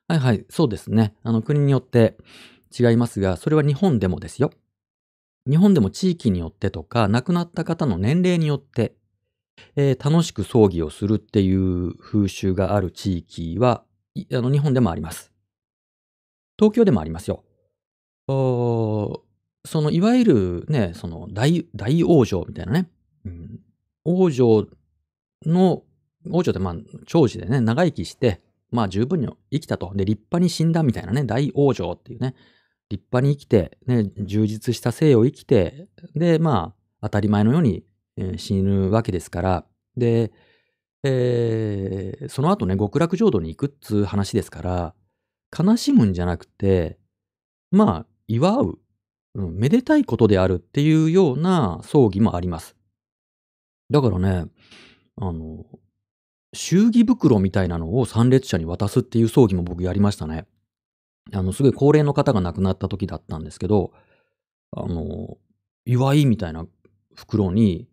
[0.08, 1.15] はいはい、そうですね。
[1.24, 2.17] あの国によって
[2.78, 4.52] 違いますが、それは日本でもですよ。
[5.50, 8.95] 日本でも地域によってとか、亡くなった方の年齢によって、
[9.76, 13.84] えー楽しく葬儀をするっていう風習がある地域は、
[14.34, 15.32] あの日本でもあります。
[16.60, 17.43] 東京でもありますよ。
[18.28, 19.24] お
[19.65, 22.89] そのいわゆるね、その大大往生みたいなね、
[23.26, 23.60] うん、
[24.06, 24.67] 王女
[25.45, 25.84] の、
[26.29, 29.91] 王女ってまあ長寿でね、長生きして、まあ十分に生きたと。
[29.95, 32.36] で、立派に死んだみたいなね、大往生っていうね、
[32.89, 37.84] 立派に生きて、ね、充実した生を生きて、で、まあ、当たり前のように、
[38.17, 40.31] えー死ぬわけですから、で、
[41.03, 44.95] えーその後ね、極楽浄土に行くっつう話ですから、
[45.57, 46.99] 悲しむんじゃなくて、
[47.71, 48.79] まあ、祝う、
[49.36, 52.75] うん、めでたいことであるっていうような葬儀もあります。
[53.89, 54.45] だからね、
[55.17, 55.65] あの、
[56.54, 60.46] 祝儀袋みたいなのを参列者に渡すっていう葬儀も僕やりましたね。
[61.32, 63.94] あの、すごい高齢の方が亡くなった時だったんですけど、
[64.72, 65.38] あの、
[65.86, 66.66] 祝いみたいな
[67.16, 67.88] 袋に、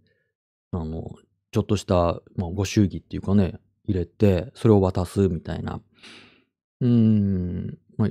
[0.72, 1.14] あの、
[1.52, 5.80] ちょっとした、まあ、ご祝儀っていうかね、入れて、それを渡すみたいな。
[6.80, 8.08] うーん、まあ、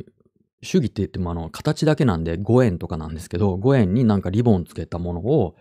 [0.64, 5.56] 祝儀って言ってもあの、形だけなんで5円とかなんですけど、5円になんかリボンつけたものを、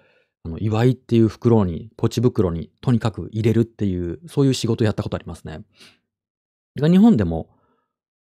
[0.59, 5.63] 祝いっていう袋に、ポチ袋にとにかく入れるっていう、そういう仕事やったことありますね。
[6.77, 7.49] 日本でも、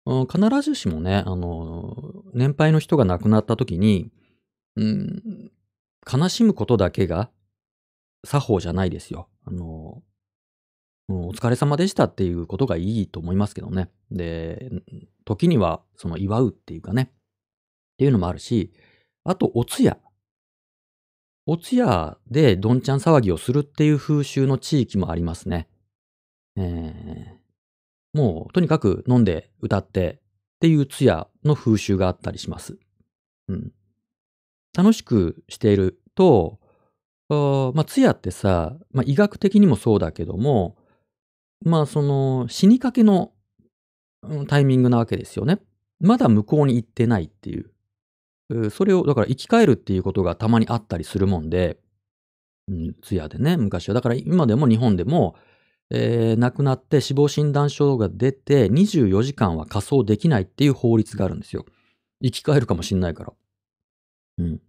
[0.05, 1.95] うん必ずしもね、あの、
[2.33, 4.12] 年配の人が亡くなった時に、
[4.75, 5.51] うん、
[6.12, 7.29] 悲しむことだけが
[8.25, 9.29] 作法じゃないですよ。
[9.45, 10.01] あの、
[11.09, 13.89] うんお疲れ様でしたっていうことがいいと思いますけどね。
[14.09, 14.71] で、
[15.25, 17.15] 時にはその祝うっていうかね、っ
[17.97, 18.73] ていうのもあるし、
[19.23, 19.97] あとお通夜。
[21.45, 25.67] お通夜でどんちゃん騒ぎをするっていう風習の地域もありますね。
[26.56, 27.43] えー
[28.13, 30.19] もうとにかく飲んで歌ってっ
[30.62, 32.77] ていう通夜の風習があったりします。
[33.47, 33.71] うん。
[34.75, 36.60] 楽しくしていると、
[37.29, 40.77] まあ、通夜ってさ、まあ、医学的にもそうだけども、
[41.65, 43.32] まあ、その、死にかけの
[44.47, 45.60] タイミングなわけですよね。
[45.99, 47.71] まだ向こうに行ってないっていう。
[48.71, 51.77] それを、だから生き返るっていうことがたまにあったりするもんで、
[52.67, 53.95] うん、通夜でね、昔は。
[53.95, 55.36] だから今でも日本でも、
[55.89, 61.65] えー亡くなって死亡診断書が出て24時間は仮装できないっていう法律があるんですよ。
[62.23, 63.34] 生き返るかもしんないから。
[64.39, 64.62] うん。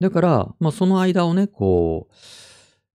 [0.00, 2.14] だから、まあその間をね、こう、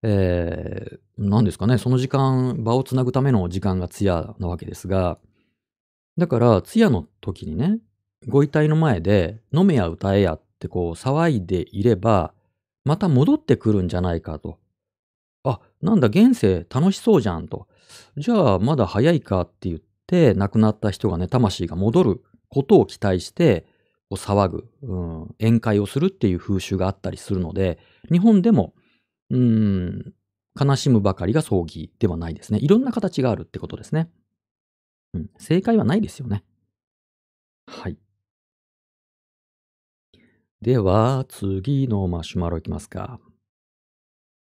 [0.04, 5.18] えー、何ですかね、その時間、場をつなぐための時間が通夜なわけですが、
[6.18, 7.80] だから通夜の時にね、
[8.28, 12.34] ご遺体の前で飲めや歌えやってこう騒いでいれば、
[12.84, 14.60] また戻ってくるんじゃないかと。
[15.44, 17.68] あ、なんだ、現世楽しそうじゃんと。
[18.18, 23.66] じゃあ、まだ早いかって言って、亡くなった人がね、魂が戻ることを期待して、
[24.10, 27.80] こう騒ぐ、うん、宴会をするっていう風習があったりするので、
[28.12, 28.74] 日本でも、
[29.30, 30.14] うん、
[30.60, 32.60] 悲しむばかりが葬儀ではないですね。
[32.60, 34.10] いろんな形があるってことですね。
[35.14, 36.44] うん、正解はないですよね。
[37.68, 37.98] はい。
[40.65, 42.99] では、次のマシュマロいきますか。
[42.99, 43.19] は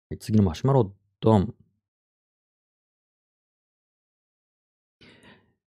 [0.09, 1.53] い次のマシュマロ、ドン。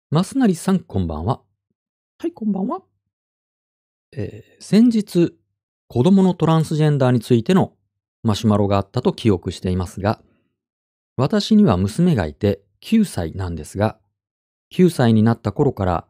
[0.10, 1.42] マスナリさん、こんばんは。
[2.18, 2.82] はい、こんばんは。
[4.14, 5.38] えー先日、
[5.90, 7.74] 子供のトランスジェンダーについての
[8.24, 10.24] マシュマロがあったと記憶していますが、
[11.18, 14.00] 私には娘がいて9歳なんですが、
[14.74, 16.08] 9歳になった頃から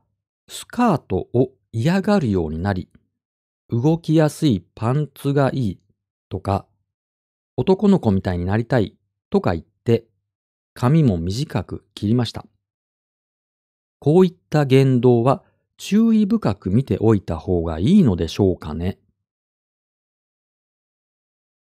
[0.48, 2.88] スカートを嫌がるようになり、
[3.70, 5.80] 動きやすいパンツがいい
[6.30, 6.66] とか、
[7.58, 8.96] 男の子みたいになりたい
[9.30, 10.06] とか言って、
[10.74, 12.46] 髪も短く切りました。
[14.00, 15.44] こういった言動は
[15.78, 19.00] 注意深く見ておいた方がいいのでしょうかね。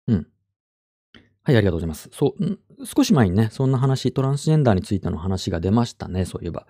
[0.07, 0.27] うん。
[1.43, 2.09] はい、ありがとうございます。
[2.13, 6.67] そう、少し前にね、そんな話、トランスジェンダーについての話が出ましたね、そういえば。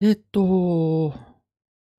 [0.00, 1.14] えっと、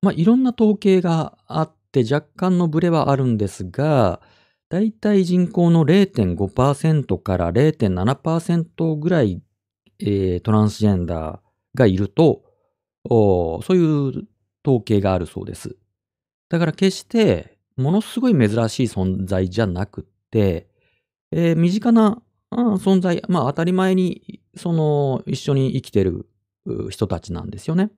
[0.00, 4.20] まあ、いろんな統計があってて若干のブレはあるんですが、
[4.68, 9.42] だいたい人口の0.5%から0.7%ぐらい、
[10.00, 12.42] えートランスジェンダーがいると、
[13.08, 14.28] そういう
[14.66, 15.76] 統計があるそうです。
[16.50, 20.68] だから決して、ものすごい珍しい存在じゃなくって、
[21.32, 22.20] えー身近な
[22.50, 26.26] 存在、まあ当たり前に、その、一緒に生きてる
[26.90, 27.90] 人たちなんですよね。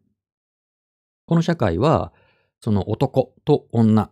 [1.27, 2.13] この社会は、
[2.61, 4.11] その男と女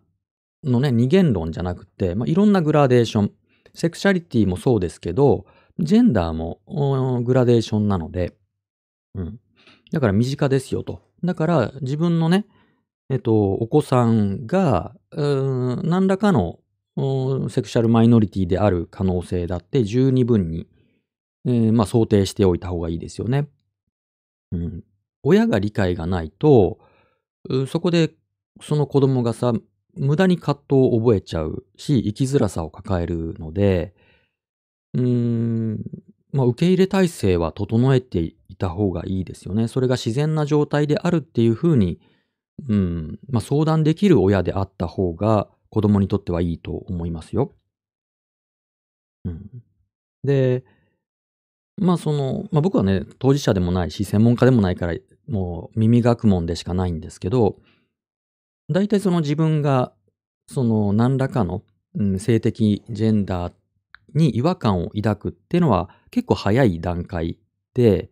[0.64, 3.32] のね、二元論じゃなくて、まあ、いろんなグラデーション、
[3.74, 5.46] セクシャリティもそうですけど、
[5.78, 6.60] ジェンダーも
[7.22, 8.36] グラデーションなので、
[9.14, 9.40] うん。
[9.92, 11.02] だから身近ですよと。
[11.22, 12.46] だから自分のね、
[13.10, 16.58] えっと、お子さんが、ん何らかの
[17.48, 20.66] セクシャルマイノリティである可能性だって十二分に、
[21.46, 23.48] えーまあ、想定しておいた方がいいですよね。
[24.52, 24.84] うん。
[25.22, 26.78] 親が理解がないと、
[27.68, 28.10] そこで
[28.60, 29.52] その子供がさ、
[29.96, 33.94] 無駄に葛藤を覚えちゃうし、生きづらさを抱えるので、
[34.94, 35.80] うーん、
[36.32, 39.68] まあ、受け入れ体制は整えていた方がいいですよね。
[39.68, 42.00] それが自然な状態であるっていうふうに、
[42.68, 47.52] うん、まあ、相談できる親であった方が子供にとってはいいと思いますよ。
[49.24, 49.62] うん。
[50.24, 50.64] で、
[51.80, 54.94] まあその、まあ僕はね、当事者でもないし、専門家でもないから、
[55.28, 57.56] もう耳学問でしかないんですけど、
[58.70, 59.92] 大体その自分が、
[60.46, 61.62] その何らかの、
[61.94, 63.52] うん性的ジェンダー
[64.14, 67.38] に違和感を抱くっていうのは結構早い段階
[67.74, 68.10] で、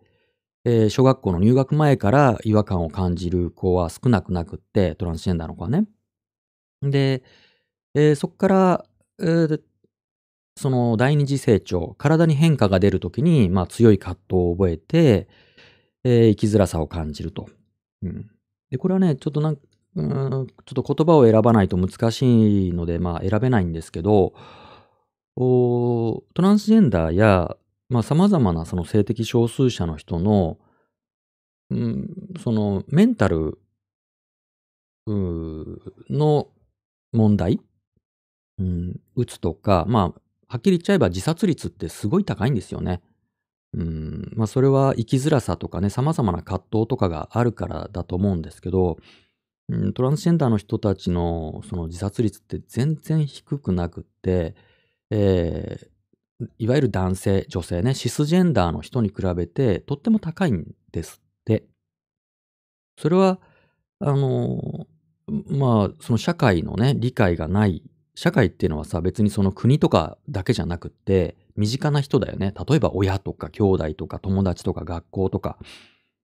[0.64, 5.87] えー小学校の入学前から違和感を感じる子は少なくなくって、トランスジェンダーの子はね。
[6.83, 7.23] で、
[7.95, 8.87] えーそこから、
[9.21, 9.62] えー
[10.59, 15.29] その第二次成長、体に変化が出るときに、まあ強い葛藤を覚えて、
[16.05, 17.49] えー生きづらさを感じると。
[18.03, 18.31] うん。
[18.71, 19.59] で、これはね、ちょっとなん
[19.97, 24.35] うんちょっと言葉を選ばないと難しいので、まあ選べないんですけど、
[25.37, 27.57] おトランスジェンダーや、
[27.89, 30.59] まあ様々なその性的少数者の人の、
[31.71, 32.11] うん、
[32.43, 33.59] そのメンタル
[35.07, 36.49] の
[37.13, 37.61] 問題、
[38.59, 43.01] うん、うつとか、まあ、はっきり言っちゃえば自殺率ってすごい高いんですよね。
[43.73, 48.99] うん、まあそれは生きづらさとかね、様々な葛藤とかがあるからだと思うんですけど、
[49.94, 54.55] トランスジェンダーの人たちのその自殺率って全然低くなくって、
[55.11, 55.96] えー
[56.59, 61.64] いわゆる男性、女性ね、シスジェンダーの人に比べてとっても高いんですって。
[62.98, 63.38] それは、
[64.00, 64.87] あの、
[65.26, 67.83] まあ、その社会のね、理解がない。
[68.14, 72.55] 社会っていうのはさ、別にその国とかだけじゃなくって、身近な人だよね。
[72.68, 75.59] 例えば親とか兄弟とか友達とか学校とか、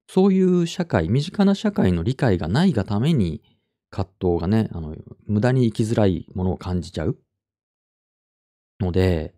[0.08, 3.42] そういう社会、身近な社会の理解がないがために、
[3.90, 7.18] 葛藤がね、あの、無駄に生きづらいものを感じちゃう。
[8.80, 9.34] ので、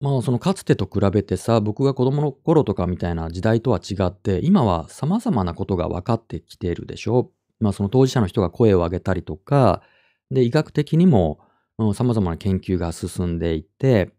[0.00, 7.30] まあそのかつてと比べてさ、僕が子供の頃とかみたいな時代とは違って、今は様々なことが分かってきているでしょ。
[7.60, 9.82] まあその当事者の人が声を上げたりとか、
[10.30, 11.40] で、医学的にも、
[11.78, 14.12] うん、様々な研究が進んでいて、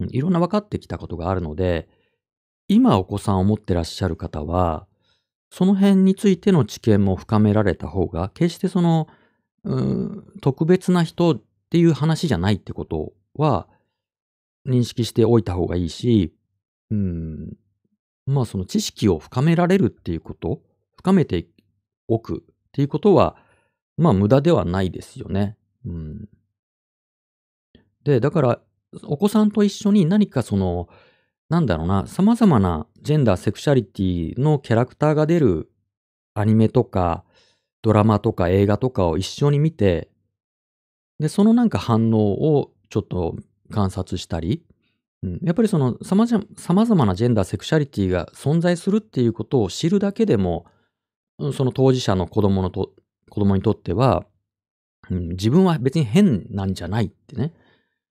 [0.00, 1.88] うんいろんな分かってきたことがあるので、
[2.74, 4.86] 今お子さんを持ってらっしゃる方は、
[5.50, 9.06] その辺についての知見も深められた方が、決してその、
[10.40, 13.68] 特別な人っていう話じゃないってことは、
[14.66, 16.34] 認識しておいた方がいいし、
[16.90, 17.56] うん、
[18.26, 20.60] まあその知識を深められるっていうこと、
[20.96, 21.46] 深めて
[22.08, 23.36] おくっていうことは、
[23.96, 25.56] まあ無駄ではないですよね。
[25.86, 26.28] うん。
[28.02, 28.60] で、だから、
[29.04, 30.88] お子さんと一緒に何かその、
[31.48, 35.70] なんだろうな、様々なジェンダー、セクシャリティのキャラクターが出る
[36.34, 37.24] アニメとか、
[37.82, 40.08] ドラマとか映画とかを一緒に見て、
[41.18, 43.36] で、そのなんか反応をちょっと
[43.70, 44.64] 観察したり、
[45.22, 50.66] うん、やっぱりその様々なジェンダー、セクシャリティが存在するっていうことを知るだけでも、
[51.52, 52.92] その当事者の子供のと
[53.28, 54.24] 子供にとっては、
[55.10, 57.52] うん、自分は別に変なんじゃないってね、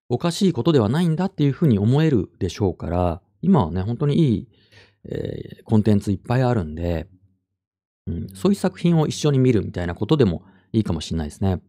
[0.08, 4.48] おかしいことではないんだっていうふうに思えるでしょうから、今はね、本当にいい、
[5.04, 7.06] えー、コンテンツいっぱいあるんで、
[8.06, 11.62] うん、そういう作品を一緒に見るみたいなことでもいいかもしれないですね。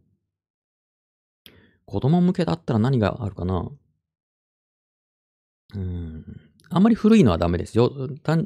[1.86, 3.70] 子供向けだったら何があるかな？
[5.74, 6.24] うん。
[6.68, 7.92] あんまり古いのはダメですよ。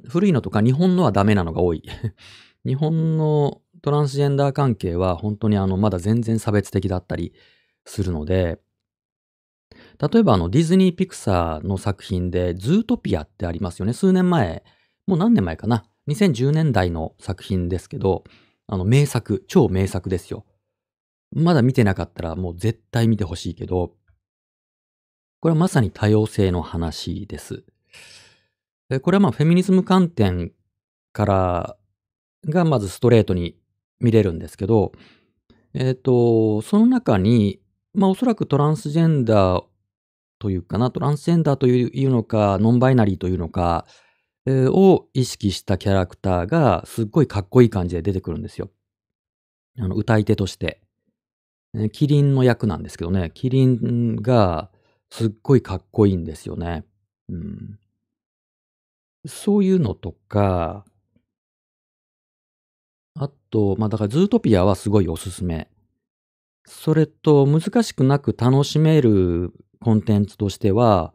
[0.07, 1.83] 古いのとか日本のはダメなのが多い。
[2.67, 7.33] 日本のトランスジェンダー関係は本当にあのまだ全然差別的だったり
[7.87, 8.61] するので、
[10.01, 13.93] 例えばあのディズニーピクサーの作品でズートピアってありますよね。
[13.93, 14.65] 数年前、
[15.07, 15.85] もう何年前かな。
[16.09, 18.25] 2010年代の作品ですけど、
[18.67, 20.47] あの名作、超名作ですよ。
[21.33, 23.93] まだ見てなかったらもう絶対見てほしいけど、
[25.41, 27.65] これはまさに多様性の話です。
[29.03, 30.53] これはまあフェミニズム観点
[31.13, 31.77] から
[32.47, 33.57] がまずストレートに
[34.01, 34.93] 見れるんですけど、
[35.75, 37.61] えっ、ー、と、その中に、
[37.93, 39.65] まあおそらくトランスジェンダー
[40.41, 43.87] というかな、トランスジェンダーというのか、ノンバイナリーというのか、
[44.47, 48.71] えー、を意識したキャラクターがすっごいかっこいい感じで出てくるんですよ。
[49.79, 50.81] あの、歌い手として。
[51.93, 54.71] キリンの役なんですけどね、キリンが
[55.11, 56.85] すっごいかっこいいんですよね。
[57.29, 57.79] うん、
[59.27, 60.85] そういうのとか、
[63.15, 65.69] あと、まあだからズートピアはすごいおすすめ。
[66.67, 71.15] それと難しくなく楽しめるコンテンツとしては、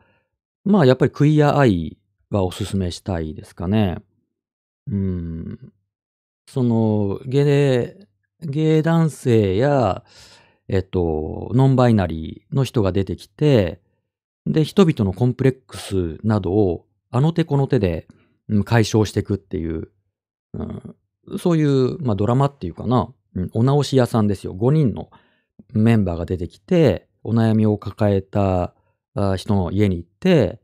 [0.63, 1.97] まあやっぱりクイアアイ
[2.29, 3.97] はおすすめしたいですかね。
[4.91, 5.73] うん。
[6.47, 7.97] その、ゲ
[8.41, 10.03] イ、ゲイ男性や、
[10.67, 13.81] えっと、ノンバイナリーの人が出てきて、
[14.45, 18.07] で、人々のコンプレックスなどをあの手この手で
[18.63, 19.89] 解消していくっていう、
[20.53, 20.95] うん、
[21.39, 24.53] そういう、まあ、ドラマっていうかな、うん、お直し屋さんですよ。
[24.53, 25.09] 5人の
[25.73, 28.73] メンバーが出てきて、お悩みを抱えた
[29.37, 30.61] 人の家に行って、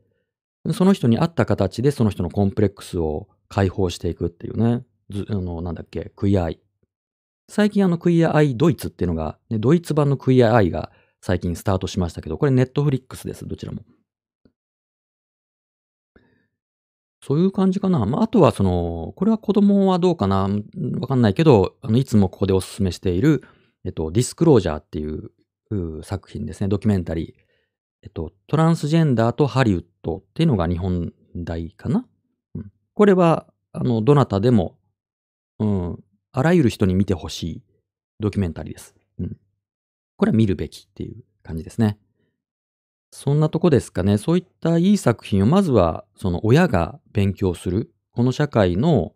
[0.72, 4.84] その人に合った形でその人のコンプレックスを解放していくっていうね。
[5.10, 6.60] ずあの、なんだっけ、クイアアイ。
[7.48, 13.82] 最近あのクイアアイドイツっていうのが、ね、ドイツ版のクイアアイが最近スタートしましたけど、これネットフリックスです、どちらも。
[17.24, 18.04] そういう感じかな。
[18.06, 20.48] まあ、あとはその、これは子供はどうかな
[21.00, 23.42] わかんないけど、あの、いつもここでお勧めしている、
[23.84, 25.30] えっと、ディスクロージャーっていう
[26.02, 26.68] 作品ですね。
[26.68, 27.42] ドキュメンタリー。
[28.02, 32.04] えっと、トランスジェンダーとハリウッドっていうのが日本大かな、
[32.54, 34.76] うん、これは、あの、どなたでも、
[35.58, 37.62] うん、あらゆる人に見てほしい
[38.18, 38.94] ドキュメンタリーです。
[39.18, 39.36] うん。
[40.16, 41.98] これは見るべきっていう感じですね。
[43.10, 44.18] そんなとこですかね。
[44.18, 47.92] そういったいい作品をまずはその親が勉強する。
[48.12, 49.12] この社会の、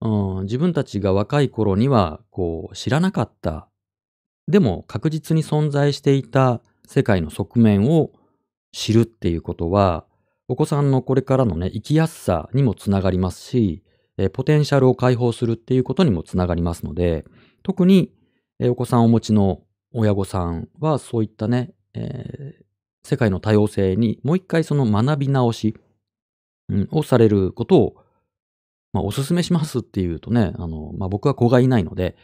[0.00, 3.68] うん、自分たちが若い頃にはこう知らなかった。
[4.48, 8.10] でも確実に存在していた世界の側面を
[8.72, 10.04] 知るっていうことは、
[10.48, 13.82] お子さんのこれからのね、生きやすさにもつながりますし、
[14.18, 17.24] えポテンシャルを解放するっていうことにもつながりますので、
[17.62, 18.12] 特に、
[18.60, 22.64] えお子さんをお持ちの親御さんはそういったね、えー、
[23.08, 25.76] 世界の多様性にもう一回その学び直し、
[26.68, 27.96] うん、をされることを、
[28.92, 32.16] まあ、お勧めしますっていうとね、あの、まあ、僕は子がいないので、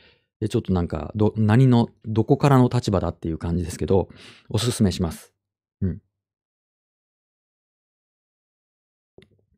[0.49, 4.09] ちょっとなんか、ど、何の、どこからの立場だっていう感じですけど、
[4.49, 5.33] お勧めします。
[5.83, 6.01] うん。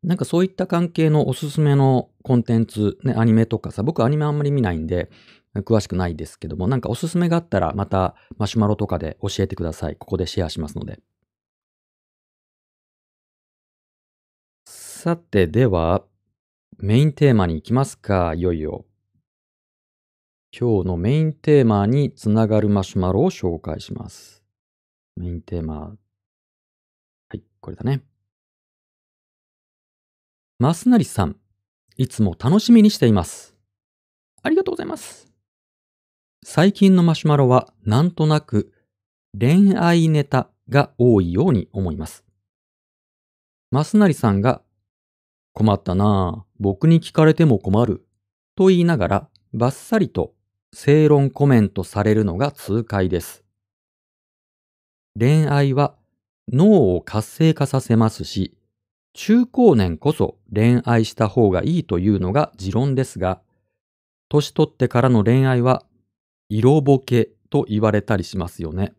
[0.02, 5.10] なんかそういった関係のおすすめのコンテンツ、ね、アニメとかさ、僕アニメあんまり見ないんで、
[5.54, 9.96] 詳しくないですけども、なんかおすすめがあったら、またマシュマロとかで教えてください。
[9.96, 10.98] ここでシェアしますので。
[14.66, 16.04] さて、では、
[16.78, 18.86] メインテーマに行きますか、いよいよ。
[20.54, 24.42] 今日のメインテーマにつながるマシュマロを紹介します。
[25.16, 25.80] メインテーマ。
[25.80, 25.96] は
[27.32, 28.02] い、これだね。
[30.58, 31.36] マスナリさん、
[31.96, 33.56] いつも楽しみにしています。
[34.42, 35.32] ありがとうございます。
[36.44, 38.74] 最近のマシュマロはなんとなく
[39.40, 42.26] 恋愛ネタが多いように思います。
[43.70, 44.60] マスナリさんが
[45.54, 48.06] 困ったなぁ、僕に聞かれても困る
[48.54, 50.34] と言いながらバッサリと
[50.74, 53.44] 正論コメントされるのが痛快です。
[55.18, 55.94] 恋愛は
[56.50, 58.56] 脳を活性化させますし、
[59.12, 63.42] 中高年こそ恋愛した方がいいというのが持論ですが、
[64.30, 65.84] 年取ってからの恋愛は
[66.48, 68.94] 色ぼけと言われたりしますよね。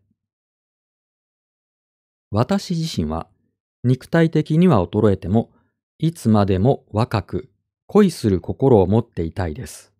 [2.30, 3.26] 私自身は
[3.82, 5.50] 肉体的には衰えても、
[5.98, 7.48] いつまでも若く
[7.86, 9.93] 恋する心を持っていたいです。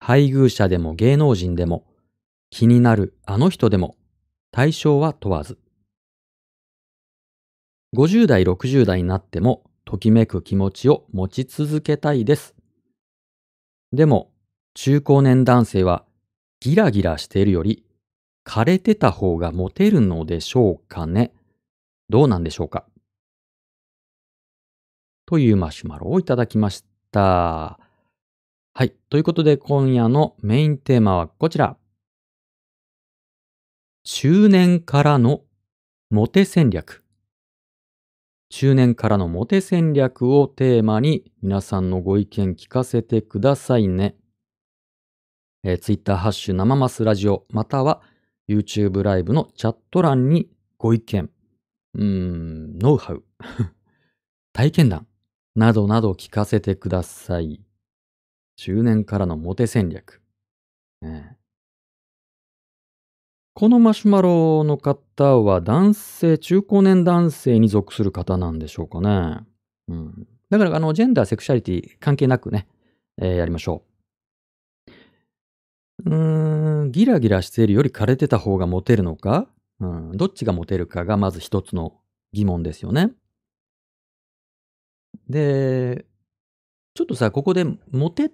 [0.00, 1.86] 配偶者でも芸能人でも、
[2.50, 3.96] 気になるあの人でも、
[4.50, 5.58] 対象は問わず。
[7.96, 12.54] 50代、60代になっても、ときめく気持ちを持ち続けたいです。
[13.92, 14.30] でも、
[14.74, 16.04] 中高年男性は、
[16.60, 17.84] ギラギラしているより、
[18.48, 21.32] 枯れてた方がモテるのでしょうかね
[22.08, 22.86] どうなんでしょうか
[25.26, 26.82] というマシュマロをいただきまし
[27.12, 27.78] た。
[28.78, 28.94] はい。
[29.10, 31.76] ということで今夜のメインテーマはこちら。
[34.04, 35.40] 中年からの
[36.10, 37.02] モテ戦略。
[38.50, 44.14] 中年からのモテ戦略をテーマに皆さんのご意見聞かせてくださいね。
[45.64, 48.00] えー、Twitter ハッシュ生マスラジオまたは
[48.48, 51.28] YouTube ライブのチャット欄にご意見、
[51.94, 53.24] うーん、ノウハウ、
[54.54, 55.08] 体験談
[55.56, 57.67] などなど聞かせてください。
[58.58, 60.20] 中年からのモテ戦略。
[61.00, 61.38] ね、
[63.54, 69.46] このマシュマロの方は男性、中高年男性に属する方なんでしょうかね。
[69.86, 72.66] うん、だから、あの、ジェンダー、セクシャリティ関係なくね、
[73.16, 73.84] えー、やりましょ
[76.04, 76.10] う。
[76.10, 79.48] うん、ギラギラしているより枯れてた方がモテるのか、
[79.78, 82.00] うん、どっちがモテるかがまず一つの
[82.32, 83.12] 疑問ですよね。
[85.28, 86.06] で、
[86.94, 88.30] ちょっとさ、ここでモテっ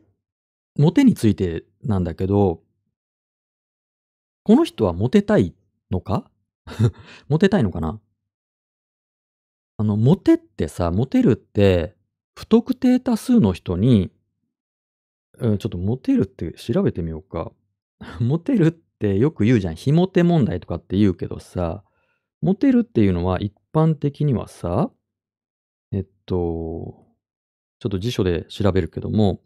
[0.76, 2.62] モテについてなんだけど、
[4.42, 5.54] この人はモテたい
[5.90, 6.30] のか？
[7.28, 8.00] モテたいのかな？
[9.76, 11.96] あの、モテってさ、モテるって、
[12.34, 14.10] 不特定多数の人に、
[15.38, 17.52] うん、ちょっとモテるって調べてみようか。
[18.20, 19.76] モテるってよく言うじゃん。
[19.76, 21.84] 非モテ問題とかって言うけどさ、
[22.40, 24.90] モテるっていうのは一般的にはさ、
[25.92, 26.34] えっと、
[27.78, 29.40] ちょっと辞書で調べるけども、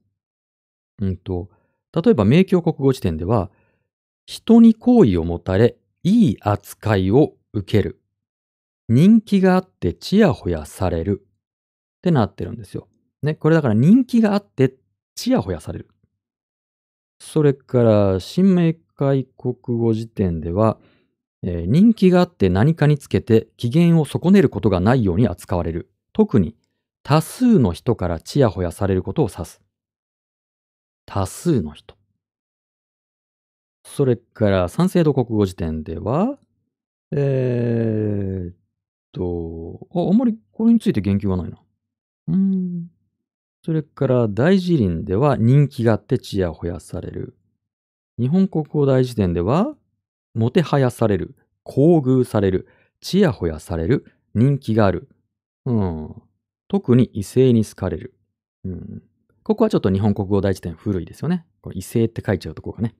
[1.00, 1.48] うんと、
[1.94, 3.50] 例えば明教国語辞典では、
[4.26, 8.00] 人に好意を持たれ、いい扱いを受ける。
[8.88, 11.26] 人気があってちやほやされる。
[11.98, 12.88] ってなってるんですよ。
[13.22, 14.74] ね、これだから人気があって
[15.14, 15.88] ちやほやされる。
[17.20, 20.78] それから、新明解国語辞典では、
[21.42, 25.90] えー、人気があって何かにつけて機嫌を損ねることがないように扱われる。
[26.12, 26.56] 特に
[27.02, 29.60] 多数の人からちやほやされることを指す。
[31.08, 31.96] 多数の人。
[33.82, 36.38] それから、三省堂国語辞典では、
[37.16, 38.54] えー、っ
[39.12, 41.58] と、あ、あんまりこれについて言及はないな。
[42.28, 42.90] うん。
[43.64, 47.34] それから、大辞林では人気があってちやほやされる。
[48.18, 49.74] 日本国語大辞典では、
[50.34, 51.34] もてはやされる、
[51.64, 52.68] 厚遇される、
[53.00, 54.04] ちやほやされる、
[54.34, 55.08] 人気がある。
[55.64, 56.22] うん。
[56.68, 58.14] 特に異性に好かれる。
[58.64, 59.02] うん。
[59.48, 61.46] ここはちょっと日本国語大辞典古いですよね。
[61.62, 62.94] これ異性って書いちゃうとこがね。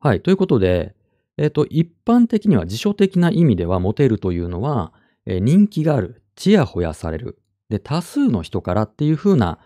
[0.00, 0.22] はい。
[0.22, 0.94] ということで、
[1.36, 4.94] えっ、ー、と、一般的には辞書的な意味ではモテるというのは、
[5.26, 7.38] えー、人気がある、ちやほやされる、
[7.68, 9.58] で、多数の人からっていう風な、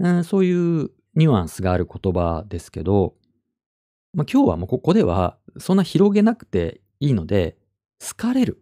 [0.00, 3.14] うん、そういうニュアンスがある言葉ですけど、
[4.12, 7.56] まあ、今日はもうここではそんな広げなくていいので、
[8.04, 8.60] 好かれる。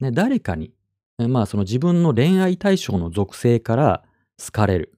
[0.00, 0.72] ね、誰かに、
[1.18, 4.04] まあその自分の恋愛対象の属性から
[4.42, 4.94] 好かれる。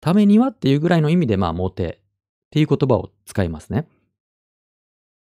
[0.00, 3.86] ためにはっていうぐらいの意味で、まあ、モテっていう言葉を使いますね。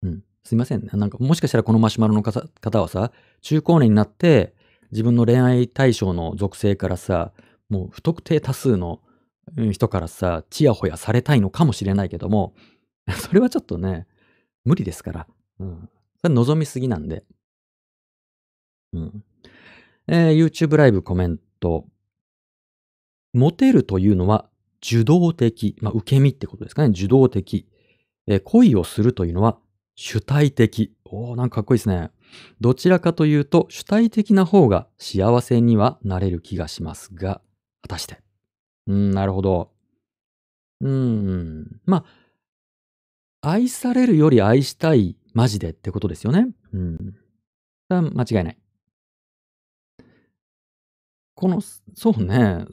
[0.03, 0.23] うん。
[0.43, 0.89] すいませんね。
[0.93, 3.11] なんか、もしかしたらこのマシュマロの方はさ、
[3.41, 4.53] 中高年になって、
[4.91, 7.31] 自分の恋愛対象の属性からさ、
[7.69, 9.01] もう不特定多数の
[9.71, 12.53] 人からさ、ちやほやされたいのかもしれないけども、
[13.09, 14.07] それはちょっとね、
[14.63, 15.27] 無理ですから。
[15.59, 15.89] うん。
[16.21, 17.23] それ望みすぎなんで。
[18.93, 19.23] うん。
[20.07, 21.87] えー、YouTube ライブコメント。
[23.33, 24.49] モテるというのは
[24.85, 26.89] 受動的、まあ、受け身ってことですかね。
[26.89, 27.67] 受動的。
[28.27, 29.57] え恋をするというのは
[29.95, 30.93] 主体的。
[31.05, 32.11] おー、なんかかっこいいですね。
[32.59, 37.41] どちらかというと主体的な方が幸せにはなれる気がしますが、
[37.81, 38.19] 果たして。
[38.87, 39.71] うん、なるほど。
[40.81, 42.05] うん、ま
[43.41, 46.47] あ、愛されるより愛したい、マジでってことですよね。
[46.73, 47.15] うん。
[47.89, 48.57] 間違いない。
[51.35, 52.65] この、そうね。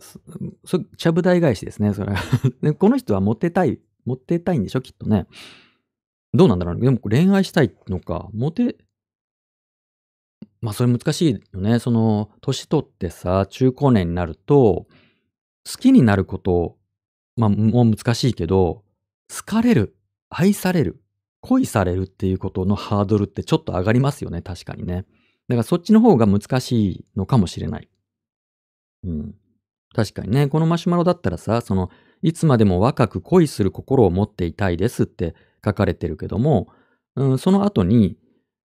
[0.64, 2.14] そちゃぶ台返しですね、それ。
[2.74, 5.26] この人はモテたい、モテたいんでしょ、きっとね。
[6.32, 6.80] どうなんだろうね。
[6.82, 8.76] でも恋愛したいのか、モテ、
[10.60, 11.80] まあそれ難しいよね。
[11.80, 14.86] その、年取ってさ、中高年になると、
[15.68, 16.78] 好きになること、
[17.36, 18.84] まあもう難しいけど、
[19.28, 19.96] 好かれる、
[20.28, 21.02] 愛される、
[21.40, 25.04] 恋されるっていうことのハードルってちょっと上がりますよね、確かにね。
[25.48, 27.88] だからそっちの方が難しいのかもしれない。
[29.04, 29.34] うん。
[29.94, 31.90] 確かにね、このマシュマロだったらさ、その、
[32.22, 35.34] いつまでも若く恋する心を持っていたいですって
[35.64, 36.68] 書かれてるけども、
[37.16, 38.16] うん、その後に、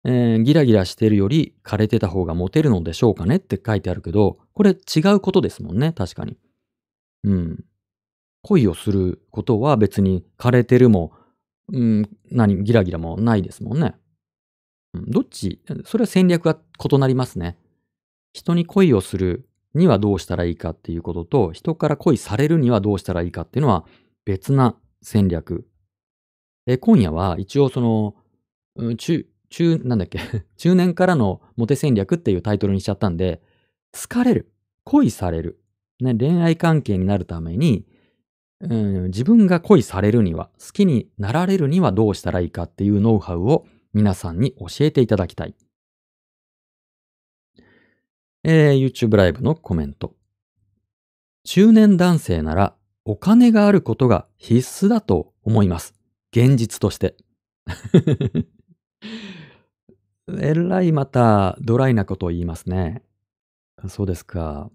[0.04, 6.38] えーギラギラしてるより枯れてた方がモテるのでしょうかねって書いてあるけど、これ違うことですもんね、確かに。
[7.24, 7.66] うん。
[8.44, 11.14] 恋をすることは別に枯れてるも、
[11.74, 13.96] うん、何、ギラギラもないですもんね。
[14.94, 16.58] うん、どっち、それは戦略が
[16.92, 17.58] 異なりますね。
[18.34, 19.47] 人に恋をする
[19.78, 23.86] にはどうしたらいいかっていうことと、人から恋されるにはどうしたらいいかっていうのは
[24.26, 25.66] 別な戦略。
[26.66, 28.16] え今夜は一応その、
[28.76, 30.20] うん中、中、なんだっけ、
[30.58, 33.42] 中年からのモテ戦略っていうタイトルにしちゃったんで、
[33.94, 34.52] 好かれる、
[34.84, 35.62] 恋される、
[36.02, 37.86] ね、恋愛関係になるために、
[38.60, 45.56] うん、自分が恋されるには、好きになられるにはどうしたらいいかっていうノウハウを皆さんに教えていただきたい。
[48.50, 50.16] えー YouTube ライブのコメント。
[51.44, 55.94] 中年男性ならお金があることが必須だと思います。
[56.32, 57.18] 現実として。
[60.40, 63.04] えらいまたドライなことを言いますね。
[63.90, 64.72] そうですか。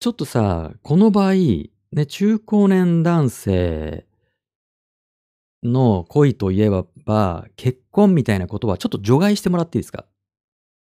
[0.00, 4.06] ちょっとさ、この場合、ね、中高年男性
[5.62, 10.06] の恋といえば、結婚みたいなことはちょっと除外してもらっていいですか？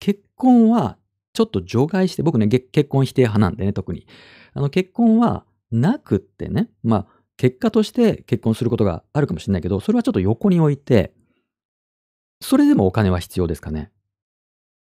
[0.03, 0.97] 結婚は
[1.31, 4.05] ちょっと除外して、僕ね、結婚否定派なんでね、特に。
[4.53, 11.13] あの、結婚はなくってね、まあ、結果として結婚することがあるかもしれないけど、それはちょっと横に置いて、
[12.41, 13.91] それでもお金は必要ですかね。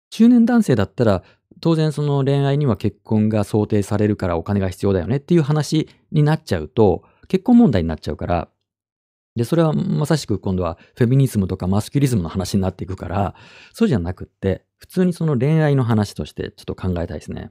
[0.09, 1.23] 中年男性だったら、
[1.61, 8.49] 当然その恋愛には結婚が想定されるからお金が必要だよねっていう話になっちゃうと、結婚問題になっちゃうから、
[9.37, 13.35] で、それはまさしく今度はフェミニズムとかマスキュリズムの話になっていくから、
[13.73, 17.51] そうじゃなくって、普通にその恋愛の話としてちょっと考えたいですね。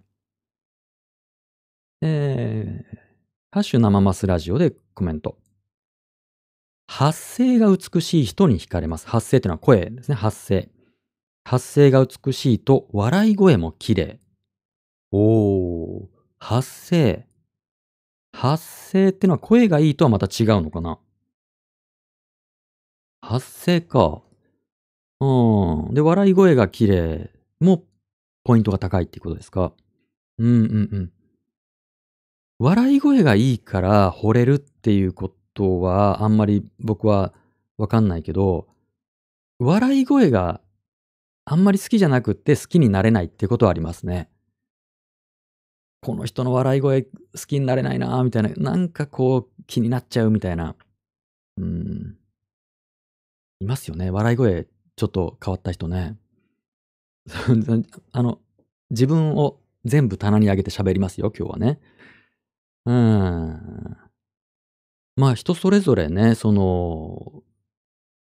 [2.02, 2.98] えー、
[3.52, 5.38] ハッシュ生マスラジオでコメント。
[6.88, 9.08] 発声が美しい人に惹かれます。
[9.08, 10.16] 発声っていうのは声ですね。
[10.16, 10.70] 発声。
[11.46, 14.20] 発声が美しいと笑い声も綺麗。
[15.12, 16.08] おー、
[16.40, 17.26] 発声。
[18.32, 21.00] 発声ってのは声がいいとはまた違うのかな
[23.26, 24.22] 発声か。
[25.22, 25.94] うん。
[25.94, 27.86] で、笑い声が綺麗も
[28.44, 29.72] ポイントが高いっていうことですか？
[30.38, 31.12] うんうんうん。
[32.60, 37.34] 笑い声がいいから惚れるっていうことはあんまり僕は
[37.78, 38.68] わかんないけど、
[39.58, 40.60] 笑い声が
[41.46, 44.30] あんまり好きじゃなくって好きになれないってことはありますね。
[46.02, 47.10] この人の笑い声好
[47.48, 50.76] きになれないなみたいな、なんかこう気になっちゃうみたいな。
[51.58, 52.18] うん。
[53.64, 54.12] いますよね。
[54.12, 56.18] 笑い声ちょっと変わった人ね。
[58.12, 58.40] あの、
[58.90, 61.80] 自分を全部棚に上げて喋りますよ、今日はね。
[62.86, 63.98] うん。
[65.16, 67.44] まあ人それぞれね、その、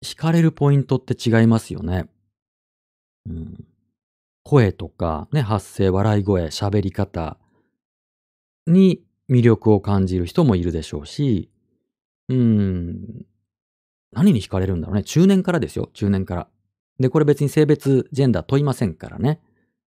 [0.03, 2.09] 惹かれるポイントって違いますよね。
[3.29, 3.67] うん。
[4.43, 7.37] 声とか、ね、発声、笑い声、喋り方
[8.67, 11.49] に魅力を感じる人もいるでしょうし、
[12.29, 13.25] うん。
[14.11, 15.03] 何に惹かれるんだろうね。
[15.03, 16.47] 中年からですよ、中年から。
[16.99, 19.41] で、これ別に性別、ジェンダー問いませんからね。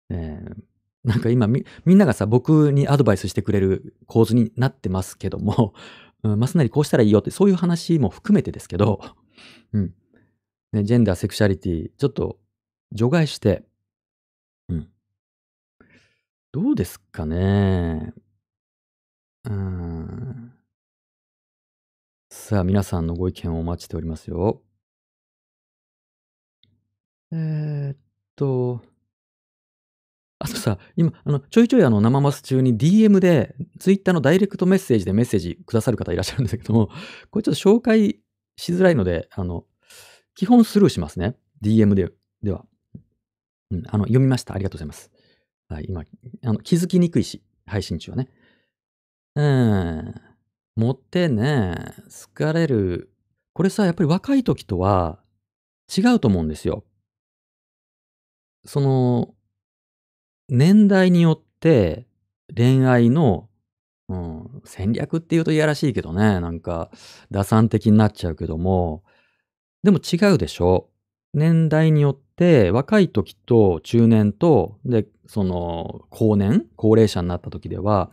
[0.10, 0.64] えー
[1.04, 5.74] なんか今み、みんながさ、僕にアドバイスしてくれる構図になってますけども、
[6.24, 9.02] うん、ますなりこうしたらいいよって、そういう話も含めてですけど、
[9.74, 9.94] うん。
[10.72, 12.40] ね、ジェンダー、セクシャリティ、ちょっと
[12.94, 13.64] 除外して、
[14.70, 14.88] うん。
[16.54, 18.14] どうですかね。
[19.44, 20.54] うん。
[22.36, 24.64] さあ、皆さんのご意見をお待ちしておりますよ。
[27.32, 27.98] えーっ
[28.36, 28.82] と、
[30.40, 36.90] あとさ、今、あの、ちょいちょいあの、生マス中に DM で、Twitter のダイレクトメッセージでメッセージくださる方いらっしゃるんですけども、
[37.30, 38.20] これちょっと紹介
[38.58, 39.68] しづらいので、あの、
[40.34, 41.38] 基本スルーしますね。
[41.62, 42.10] DM で、
[42.42, 42.66] では。
[43.70, 44.56] うん、あの、読みました。
[44.56, 45.12] ありがとうございます。
[45.70, 46.04] はい、今、
[46.42, 48.28] あの、気づきにくいし、配信中はね。
[49.36, 50.33] うん。
[50.76, 51.76] モテね、
[52.10, 53.12] 好かれる。
[53.54, 55.20] これさ、やっぱり若い時とは
[55.96, 56.84] 違うと思うんですよ。
[58.66, 59.36] その、
[60.50, 62.08] 年代によって
[62.56, 63.50] 恋愛の、
[64.10, 66.90] うん、戦略っていうといやらしいけどね、なんか
[67.32, 69.04] 打算的になっちゃうけども、
[69.84, 70.90] でも違うでしょ。
[71.34, 78.12] 年代によって若い時と中年と、で、その後年、高齢者になった時では、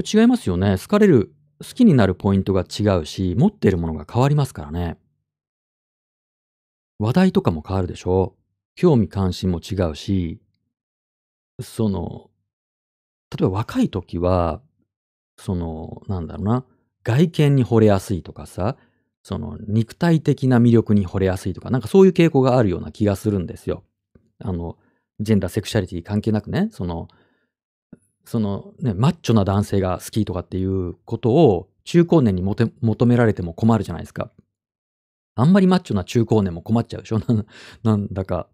[0.00, 0.76] っぱ違いますよね。
[0.78, 4.98] 好かれる、好きになるポイントが違うし、持っているものが変わりますからね。
[6.98, 8.36] 話題とかも変わるでしょ？
[8.74, 10.40] 興味関心も違うし、
[11.60, 12.30] その、
[13.38, 14.62] 例えば若い時は、
[15.36, 16.64] その、なんだろうな、
[17.04, 18.76] 外見に惚れやすいとかさ、
[19.22, 23.84] その肉体的な魅力に惚れやすいとか、なんかそういう傾向があるような気がするんですよ。
[24.42, 24.78] あの、
[25.20, 27.08] ジェンダー、セクシャリティ関係なくね、その、
[28.24, 34.30] そのね、マッチョな男性が好きとかっていうことを中高年にもて求められても困るじゃないですか。
[35.34, 37.20] あんまりマッチョな中高年も困っちゃうでしょ？
[37.82, 38.48] なんだか、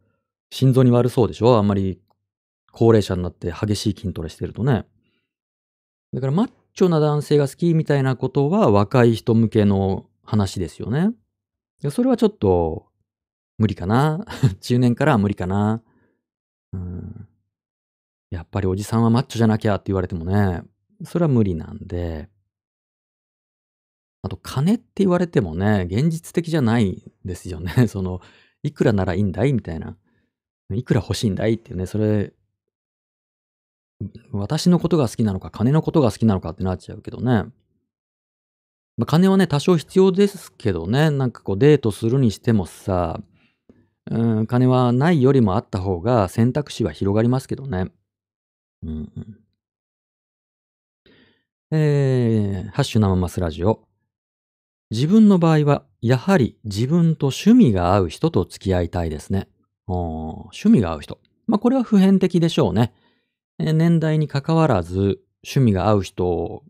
[0.50, 1.56] 心臓に悪そうでしょ？
[1.56, 2.00] あんまり
[2.72, 4.86] 高齢者になって激しい筋トレしてるとね。
[6.12, 11.10] だからマッチョな男性が好きみたいなことは若い人向けの話ですよね。
[11.90, 12.86] それはちょっと
[13.58, 14.24] 無理かな？
[14.60, 15.82] 中年からは無理かな？
[16.72, 17.28] うん。
[18.30, 20.62] やっぱりおじさんはマッチョじゃなきゃって言われてもね、
[21.04, 22.28] それは無理なんで。
[24.22, 27.86] あと、金って言われてもね、現実的じゃないですよね。
[27.88, 28.20] その、
[28.62, 29.96] いくらならいいんだいみたいな。
[30.74, 32.32] いくら欲しいんだいっていうね、それ、
[34.32, 37.50] 私のことが好きなのか、金のことが好きなのかってなっちゃうけどね。
[38.96, 43.20] まあ、金はね、多少必要ですけどね、なんかこうデートするにしてもさ、
[44.10, 47.92] うん、金はないよりもあった方が選択肢は広がりますけどね。
[48.82, 49.12] うん。
[51.70, 53.88] えー、ハッシュ生マスラジオ。
[54.90, 59.48] 自分の場合は、やはり自分と趣味が合う人と付き合いたいですね。
[59.86, 61.18] 趣味が合う人。
[61.46, 62.94] まあ、これは普遍的でしょうね
[63.58, 63.72] え。
[63.72, 66.62] 年代に関わらず、趣味が合う人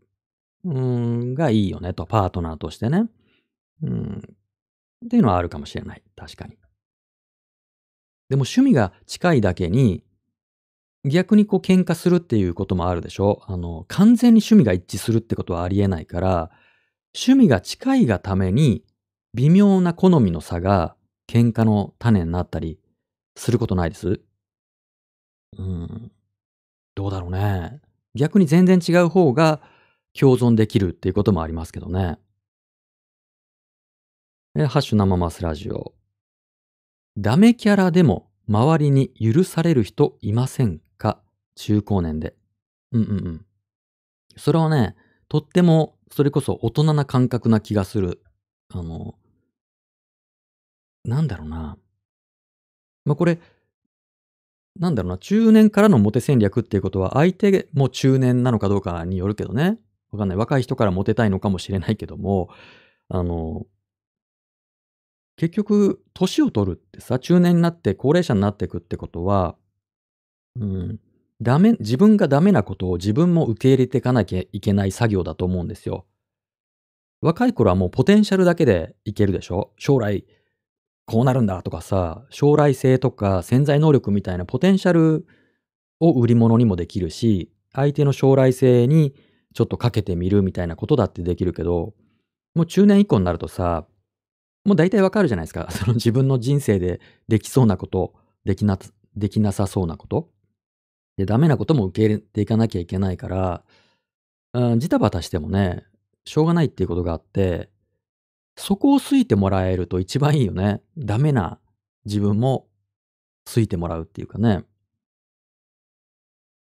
[0.64, 3.08] がいいよねと、パートナーとしてね。
[3.82, 4.22] うん。
[5.04, 6.02] っていうのはあるかもしれない。
[6.16, 6.56] 確かに。
[8.28, 10.02] でも趣味が近いだけに、
[11.04, 13.42] 逆にこう喧嘩するっていうこともあるでしょ？
[13.46, 16.50] あの、完全に趣味が一致するってことはありえないから、
[17.14, 18.84] 趣味が近いがために、
[19.34, 20.96] 微妙な好みの差が
[21.28, 22.80] 喧嘩の種になったり
[23.36, 24.20] することないです？
[25.56, 26.10] うん。
[26.94, 27.80] どうだろうね。
[28.14, 29.60] 逆に全然違う方が
[30.18, 32.18] 共存できるっていうこともありますけどね。
[34.56, 35.94] ハッシュ生マスラジオ。
[37.16, 40.87] ダメキャラでも周りに許される人いませんか？
[41.58, 42.34] 中高年で。
[42.92, 43.46] うんうんうん。
[44.36, 44.94] それはね、
[45.28, 48.22] とっても、それこそ大人な感覚な気がする。
[48.70, 49.16] あの、
[51.04, 51.76] なんだろうな。
[53.04, 53.40] まあ、これ、
[54.78, 59.78] なんだろうな、中年からのモテ戦略っていうことは、相手も中年なのかどうかによるけどね。
[60.12, 60.38] わかんない。
[60.38, 62.50] 若い人からモテたいのかもしれないけども、
[63.08, 63.66] あの、
[65.36, 69.56] 結局、年を取るってさ、中年になって高齢者になっていくってことは、
[70.56, 71.00] うん、
[71.40, 76.06] ダメ、自分がダメなことを自分も受け入れていかなきゃいけない作業だと思うんですよ。
[77.20, 79.72] 若い頃はもうポテンシャルだけでいけるでしょ？
[79.76, 80.24] 将来
[81.06, 85.26] こうなるんだとかさ、将来性とか潜在能力みたいなポテンシャル
[86.00, 89.14] を売り物にもできるし、相手の将来性に
[89.54, 91.94] ちょっとかけてみるみたいなことだってできるけど、
[92.54, 93.86] もう中年以降になるとさ、
[94.64, 95.68] もう大体わかるじゃないですか。
[95.72, 98.12] その自分の人生でできそうなこと、
[98.44, 98.78] できな、
[99.16, 100.28] できなさそうなこと。
[101.18, 103.64] で、ダメなことも受け入れていかなきゃいけないから、
[104.54, 105.84] うん、ジタバタしてもね、
[106.24, 107.68] しょうがないっていうことがあって、
[108.56, 110.80] そこを好いてもらえると一番いいよね。
[110.96, 111.58] ダメな
[112.04, 112.68] 自分も
[113.52, 114.62] 好いてもらうっていうかね。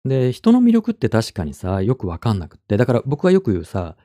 [0.05, 2.77] で、人の魅力って確かにさ、よくわかんなくって。
[2.77, 3.95] だから僕はよく言うさ、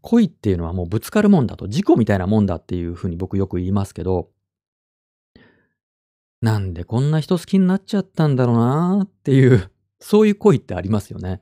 [0.00, 4.30] 恋っていうのはもうぶつかるもんだと、事故みたいなもんだっていうふうに僕よく言いますけど、
[6.40, 9.70] なんでこんな人好きになっちゃったんだろうなっていう、
[10.02, 11.40] そういう恋ってありますよね。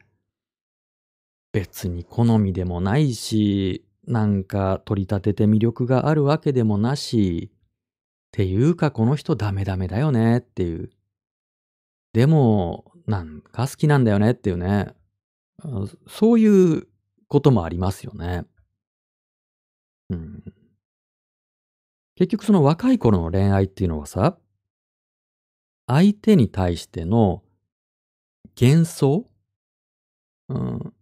[1.51, 7.57] 別に好みでもないし、なんか取り立てて魅力があるわけでもなし、っ
[8.33, 10.91] ていうかこの人ダメダメだよねっていう。
[12.13, 14.95] でも、なんか好きなんだよねっていうね。
[16.07, 16.87] そういう
[17.29, 18.45] こともありますよね。
[20.11, 20.45] うん。
[22.15, 24.39] 結局その若い頃の恋愛っていうのはさ、
[25.87, 27.43] 相手に対しての
[28.57, 29.26] 幻想？
[30.48, 30.92] うん。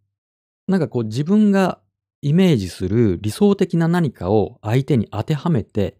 [0.66, 1.80] なんかこう自分が
[2.20, 5.96] イメージする理想的な何かを相手に当てはめて、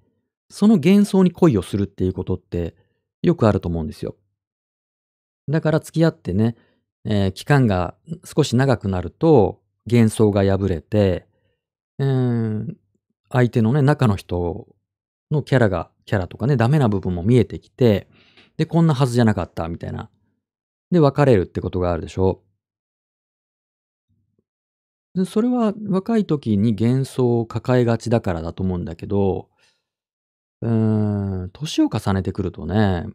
[0.51, 2.74] その幻想に恋をするっていうことって
[3.22, 4.16] よくあると思うんですよ。
[5.49, 6.57] だから付き合ってね、
[7.05, 7.94] えー、期間が
[8.24, 11.26] 少し長くなると幻想が破れて、
[11.99, 12.74] えー、
[13.30, 14.66] 相手のね、中の人
[15.30, 18.09] のキャラが、キャラとかね、ダメな部分も見えてきて、
[18.57, 20.11] で、こんなはずじゃなかった、みたいな。
[20.91, 22.43] で、別れるってことがあるでしょ？
[25.14, 29.49] で、それは若い時に幻想を抱えがちだからだと思うんだけど、
[30.61, 33.07] うーん、年を重ねてくるとね、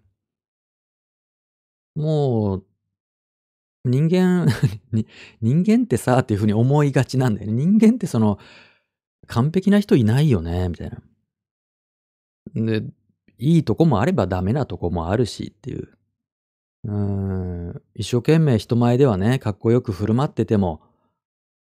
[1.95, 2.65] もう、
[3.85, 4.47] 人間
[5.41, 7.53] 人間ってさっていう風に思いがちなんだよね。
[7.53, 8.39] 人間ってその、
[9.27, 11.01] 完璧な人いないよね、みたいな。
[12.55, 12.83] で、
[13.37, 15.89] いいとこもあればダメなとこもあるしっていう。
[16.85, 20.81] うん、一生懸命人前ではね、かっこよく振る舞ってても、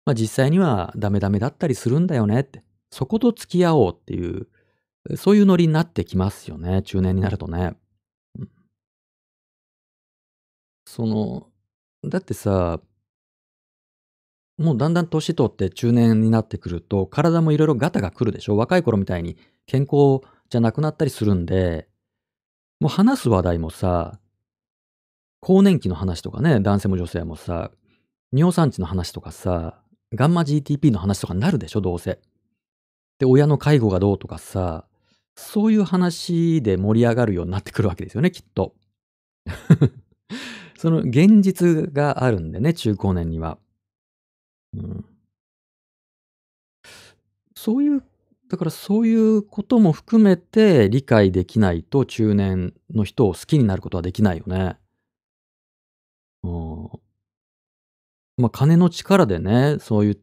[0.05, 2.65] まあ実際にはダメダメだったりするんだよねって。
[2.91, 4.49] そこと付き合おうっていう、
[5.17, 7.77] そういうノリになってきますよね、中年になるとね。
[8.39, 8.49] うん、
[10.87, 11.49] その、
[12.05, 12.81] だってさ、
[14.59, 18.57] もうだんだん年取って中年になってくると、体もいろいろガタが来るでしょ？
[18.57, 19.37] 若い頃みたいに
[19.67, 21.89] 健康じゃなくなったりするんで、
[22.79, 24.21] もう話す話題もさ、
[25.45, 27.71] 更年期の話とかね、男性も女性もさ、
[28.33, 29.79] 尿酸値の話とかさ、
[30.15, 32.19] ガンマ GTP の話とかになるでしょ、どうせ。
[33.19, 34.87] で、親の介護がどうとかさ、
[35.37, 38.75] そういう話で盛り上がるようになってくるわけですよね、きっと。
[40.79, 43.59] その現実があるんでね、中高年には。
[44.73, 45.05] うん。
[47.55, 48.03] そういう、
[48.49, 54.79] だからそういうことも含めて理解できないと中年の人を好きになることはできないよね。
[56.45, 58.43] うん。
[58.43, 60.21] ま、金の力でね、そういう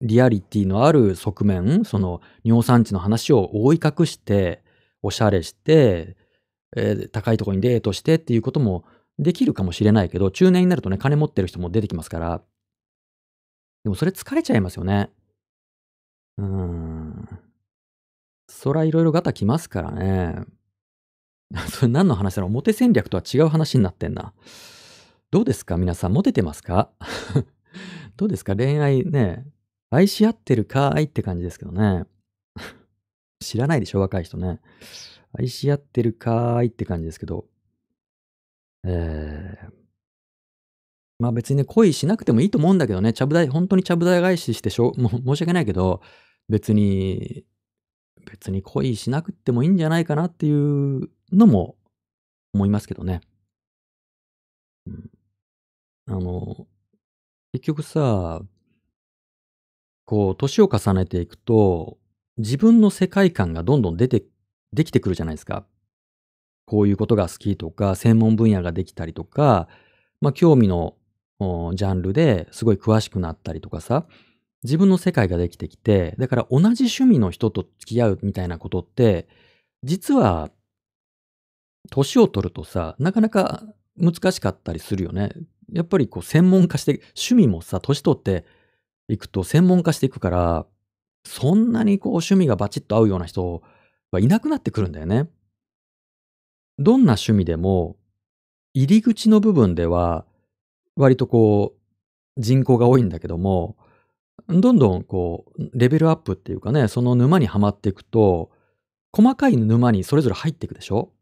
[0.00, 4.62] リアリティのある側面、その尿酸値の話を覆い隠して、
[5.02, 6.16] おしゃれして、
[6.76, 8.84] えー、高いとこにデートしてっていうことも
[9.18, 12.42] できるかもしれないけど、中年になるとね、金持ってる人も出てきますから。
[13.84, 15.10] でもそれ疲れちゃいますよね。
[16.38, 17.28] うーん。
[18.48, 20.44] そらいろいろガタきますからね。
[21.70, 24.32] それ何の話だろうモテ戦略とは違う話になってんな。
[25.34, 25.76] どうですか？
[25.76, 26.92] 皆さん、モテてますか？
[28.16, 28.54] どうですか？
[28.54, 29.44] 恋愛ね。
[29.90, 30.90] 愛し合ってるか？
[30.94, 32.04] ーいって感じですけどね。
[33.42, 34.00] 知らないでしょ？
[34.00, 34.60] 若い人ね。
[35.36, 36.58] 愛し合ってるか？
[36.58, 37.46] ーいって感じですけど。
[38.84, 39.68] ええ。
[41.18, 44.92] まあ別にね、恋しなくてもいいと思うんだけどね、ちゃぶ台ほんとにちゃぶ台返ししてしょ？
[44.98, 46.00] も申し訳ないけど、
[46.48, 47.44] 別に
[48.24, 51.76] 別に恋しなくてもいいんじゃないかなっていうのも
[52.52, 53.20] 思いますけどね。
[56.06, 56.66] あの、
[57.52, 58.42] 結局さ
[60.04, 61.98] こう年を重ねていくと、
[62.36, 64.24] 自分の世界観がどんどん出て
[64.72, 65.64] できてくるじゃないですか。
[66.66, 69.68] こういうことが好きとか、専門分野ができたりとか、
[70.20, 70.96] まあ、興味の
[71.74, 74.06] ジャンルですごい詳しくなったりとかさ、
[74.62, 79.28] 自分の世界ができてきて、だから同じ趣味の人と付き合うみたいなことって、
[79.82, 80.50] 実は
[81.90, 83.62] 年を取るとさ、なかなか
[83.96, 85.32] 難しかったりするよね。
[85.72, 88.44] やっぱりこう専門化して、趣味もさ、年取って
[89.08, 90.66] いくと専門化していくから、
[91.24, 93.62] そんなにこう趣味がバチッと合うような人
[94.10, 95.28] はいなくなってくるんだよね。
[96.78, 97.96] どんな趣味でも、
[98.74, 100.26] 入り口の部分では、
[100.96, 103.76] 割とこう、人口が多いんだけども、
[104.48, 108.50] どんどんこう、レベルアップっていうかね、その沼にはまっていくと、
[109.12, 111.12] 細かい沼にそれぞれ入っていくでしょ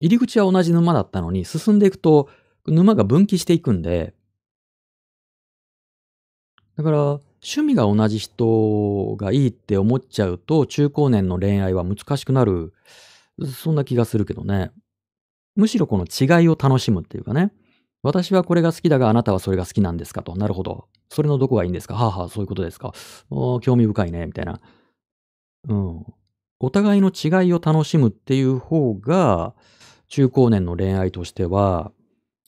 [0.00, 2.28] 入り口は同じ沼だったのに、進んでいくと、
[2.66, 4.14] 沼が分岐していくんで、
[6.76, 6.98] だから、
[7.42, 12.72] 趣味が同じ人がいいって思っちゃうと、中高年の恋愛は難しくなる、
[13.54, 14.70] そんな気がするけどね。
[15.56, 17.52] むしろこの違いを楽しむっていうかね。
[18.02, 20.36] 私はこれが好きだがあなたはそれが好きなんですかと。
[20.36, 20.88] なるほど。
[21.10, 21.94] それのどこがいいんですか？
[21.94, 22.94] はあはあ、そういうことですか。
[23.60, 24.26] 興味深いね。
[24.26, 24.60] みたいな。
[25.68, 26.06] うん。
[26.60, 29.54] お互いの違いを楽しむっていう方が、
[30.08, 31.92] 中高年の恋愛としては、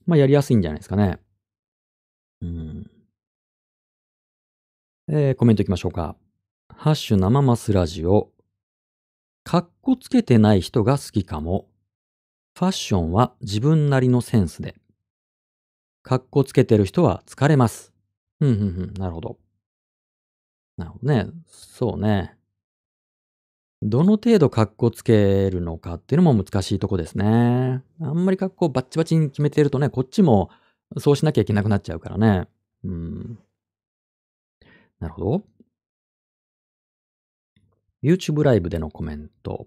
[0.07, 1.18] まあやりやすいんじゃないですかね。
[2.40, 2.90] うん。
[5.09, 6.16] えー、コメントいきましょうか。
[6.68, 8.30] ハッシュ生マスラジオ。
[9.44, 11.68] かっこつけてない人が好きかも。
[12.59, 14.76] ファッションは自分なりのセンスで。
[16.03, 17.92] かっこつけてる人は疲れます。
[18.38, 19.38] ふんふんふん、なるほど。
[20.76, 21.26] なるほどね。
[21.46, 22.36] そうね。
[23.83, 27.83] どの程度かっこつけるのかっていうのも難しいとこですね。
[28.01, 30.51] あんまりかっこバッチバチに決めてるとね、こっちも
[30.99, 32.47] そうしなきゃいけなくなっちゃうからね。
[32.85, 33.39] うん。
[35.01, 35.43] なるほど。
[38.05, 39.66] YouTube ライブでのコメント。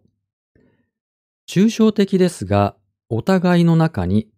[1.48, 2.78] 抽象的ですが、
[3.10, 4.30] お互いの中に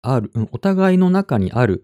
[0.00, 1.82] ある、お互いの中にある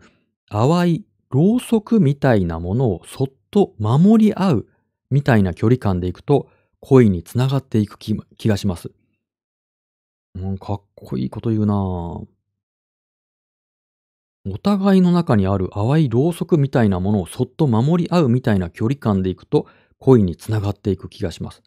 [0.49, 4.67] 淡いろうそくみたいなものをそっと守り合う
[5.11, 6.49] みたいな距離感でいくと
[6.81, 8.91] 恋につながっていく気気がします。
[10.35, 12.27] うん、かっこいいこと言うなぁ。
[14.47, 19.67] お互いの中にある淡いろうそくみたいなものをそっと守り合うみたいな距離感でいくと
[19.99, 21.63] 恋につながっていく気がします。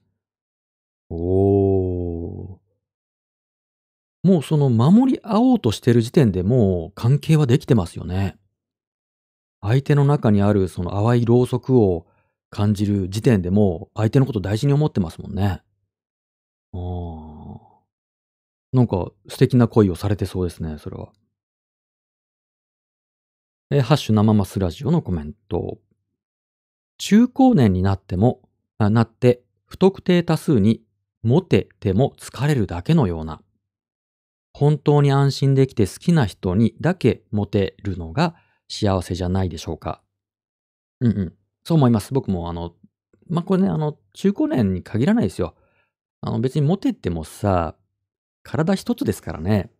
[1.09, 2.57] おー。
[4.24, 8.38] もうその守り合おうとしてる時点でもう関係はできてますよね。
[9.61, 12.07] 相手の中にあるその淡いろうそくを
[12.53, 15.63] 感じる時点でもう相手のこと大事に思ってますもんね。
[16.73, 17.63] ああ。
[18.71, 21.09] なんか素敵な恋をされてそうですね、それは。
[23.71, 25.79] えハッシュ生マスラジオのコメント。
[26.99, 28.41] 中高年になっても、
[28.77, 30.83] あなって不特定多数に
[31.23, 33.41] モテても疲れるだけのような。
[34.53, 38.35] 本当に安心できて好きな人にだけモテるのが
[38.67, 40.03] 幸せじゃないでしょうか。
[40.99, 41.33] うんうん。
[41.64, 42.14] そう思います。
[42.14, 42.74] 僕もあの、
[43.28, 45.55] まあ、これね、あの、中高年に限らないですよ。
[46.22, 47.76] あの、別にモテてもさ、
[48.43, 49.72] 体一つですからね。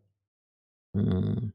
[0.94, 1.54] うん。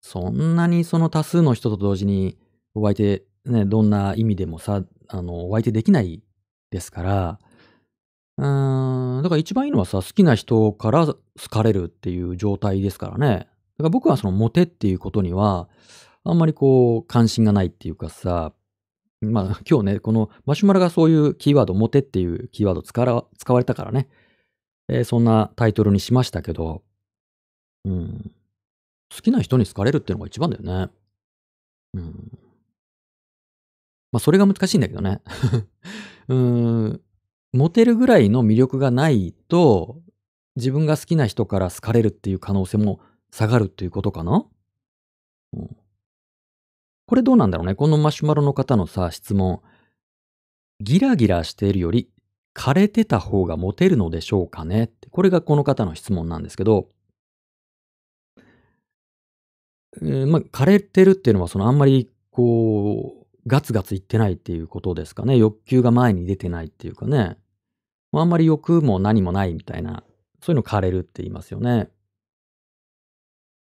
[0.00, 2.36] そんなにその多数の人と同時に
[2.74, 6.22] お相手、ね、どんな意味でもさ、あの、お相手できない
[6.70, 7.38] ですから、
[8.38, 11.16] うーん、だから一番いいのはさ、好きな人から好
[11.50, 13.26] かれるっていう状態ですからね。
[13.28, 13.48] だか
[13.84, 15.68] ら僕はそのモテっていうことには、
[16.24, 18.52] あんまりこう、関心がないっていうかさ、
[19.22, 24.08] まあ 今日ね、このマシュマロがそういうキーワード、モテっていうキーワード使わ使われたからね、
[24.88, 26.82] えーそんなタイトルにしましたけど、
[27.84, 28.32] うん、
[29.14, 30.90] 好きな人に好かれるっていうのが一番だよね。
[31.94, 32.38] うん。
[34.10, 35.20] まあそれが難しいんだけどね。
[36.28, 37.00] うん、
[37.52, 40.02] モテるぐらいの魅力がないと、
[40.56, 43.00] 自分が好きな人から好かれるっていう可能性も
[43.30, 44.46] 下がるっていうことかな
[45.54, 45.76] うん。
[47.12, 47.74] これどうなんだろうね。
[47.74, 49.60] このマシュマロの方のさ、質問。
[50.80, 52.08] ギラギラしているより
[52.54, 56.88] 枯れてた方がモテるのでしょうかねってこれがこの方の質問なんですけど、
[60.00, 65.36] えーまあ、枯れてるっていうのは、そのあんまりこう、ガツガツいってないっていうことですかね。
[65.36, 67.36] 欲求が前に出てないっていうかね。
[68.12, 70.02] ああんまり欲も何もないみたいな、
[70.40, 71.90] そういうの枯れるって言いますよね。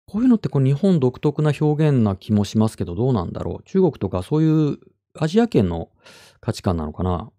[0.06, 3.62] こういうのってこう日本独特な表現な気もしますけど、どうなんだろう？
[3.64, 4.78] 中国とかそういう
[5.18, 5.90] アジア圏の
[6.40, 7.30] 価値観なのかな？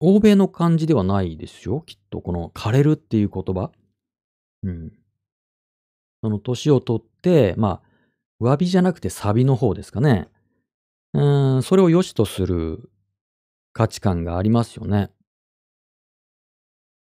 [0.00, 1.82] 欧米の感じではないですよ。
[1.86, 3.70] きっとこの枯れるっていう言葉。
[4.64, 4.92] うん。
[6.22, 7.80] その年を取って、ま
[8.40, 10.28] あ、詫びじゃなくてサビの方ですかね。
[11.12, 12.90] うん、それを良しとする
[13.72, 15.10] 価値観がありますよね。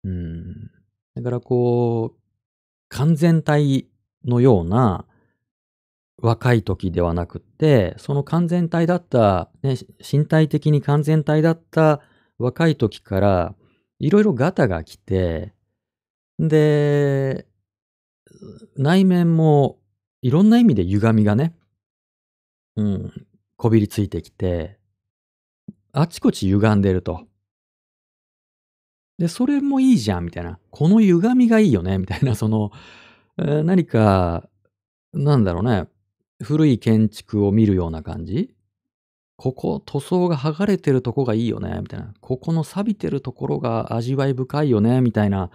[0.05, 0.71] うん。
[1.15, 2.19] だからこう、
[2.87, 3.87] 完全体
[4.25, 5.05] のような
[6.21, 12.01] 若い時ではなくって、その完全体だった、ね、身体的に完全体だった
[12.37, 13.55] 若い時から、
[13.99, 15.53] いろいろガタが来て、
[16.39, 17.45] で、
[18.77, 19.79] 内面も
[20.21, 21.53] いろんな意味で歪みがね、
[22.75, 24.77] うん、こびりついてきて、
[25.91, 27.25] あちこち歪んでると。
[29.17, 30.59] で、それもいいじゃん、みたいな。
[30.69, 32.71] この歪みがいいよね、みたいな、その、
[33.41, 34.49] え何か、
[35.13, 35.87] なんだろうね、
[36.43, 38.55] 古い建築を見るような感じ？
[39.37, 42.13] ここ、塗装が剥がれてるとこがいいよね、みたいな。
[42.19, 45.49] ここの錆びてるところが味わい深いよね、みたいな。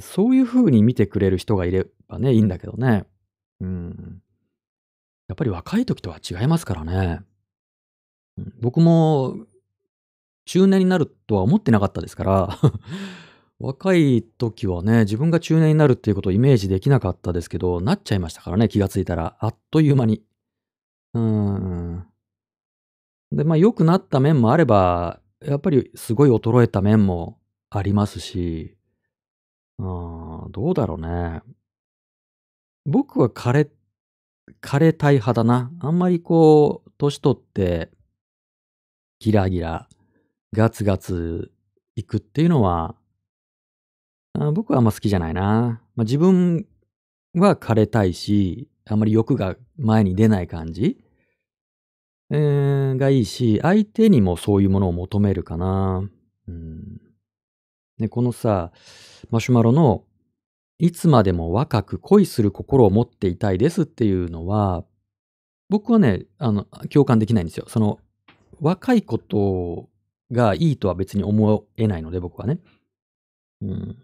[0.00, 3.06] そういう風に見てくれる人がいればね、いいんだけどね。
[3.60, 4.22] うん。
[5.28, 7.20] やっぱり若い時とは違いますからね。
[8.60, 9.36] 僕も
[10.46, 12.58] 中年になるとは思ってなかったですから、
[13.60, 19.36] 若い時はね、自分が中年になるっていうことをイメージできなかったですけど、なっちゃいましたからね、気がついたら。
[19.38, 20.22] あっという間に。
[21.12, 22.06] うーん。
[23.32, 27.38] で、まあ良くなった面もあれば、やっぱりすごい衰えた面も
[27.68, 28.78] ありますし、
[29.78, 31.42] あーどうだろうね。
[32.86, 33.68] 僕は枯れ、
[34.62, 35.70] 枯れたい派だな。
[35.80, 37.90] あんまりこう、年取って、
[39.18, 39.86] ギラギラ、
[40.54, 41.52] ガツガツ
[41.94, 42.96] いくっていうのは、
[44.32, 45.82] あ僕はあんま好きじゃないな。
[45.96, 46.66] まあ、自分
[47.34, 51.04] は枯れたいし、あんまり欲が前に出ない感じ、
[52.30, 56.08] えーがいいし、相手にもそういうものを求めるかな。
[56.48, 57.00] うん。
[57.98, 58.72] で、このさ、
[59.30, 60.04] マシュマロの、
[60.78, 64.84] いつまでも若く恋する心を持っていたいですっていうのは、
[65.68, 67.66] 僕はね、あの、共感できないんですよ。
[67.68, 67.98] その、
[68.60, 69.88] 若いこと
[70.32, 72.60] がいいとは別に思えないので、僕はね。
[73.62, 73.98] うん。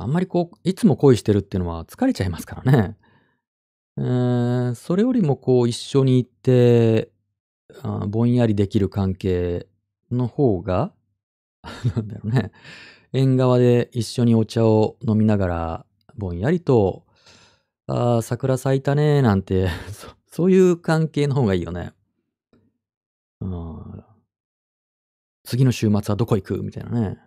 [0.00, 2.96] あんまりこう、いつも恋してるっていうのは疲れちゃいますからね。
[3.98, 7.10] えーそれよりもこう、一緒にいて、
[7.82, 9.66] あぼんやりできる関係
[10.10, 10.92] の方が、
[11.96, 12.52] なんだろうね。
[13.12, 15.86] 縁側で一緒にお茶を飲みながら、
[16.16, 17.04] ぼんやりと、
[17.86, 21.92] ああ、桜咲いたね、なんて、 そそういう関係の方がいいよね。
[23.40, 24.04] うん
[25.44, 26.62] 次の週末はどこ行く？
[26.62, 27.18] みたいなね。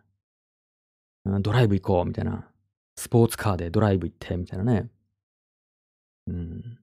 [1.26, 2.47] うんドライブ行こうみたいな。
[2.96, 4.89] スポーツカーでドライブ行ってみたいなね。
[6.28, 6.80] うん。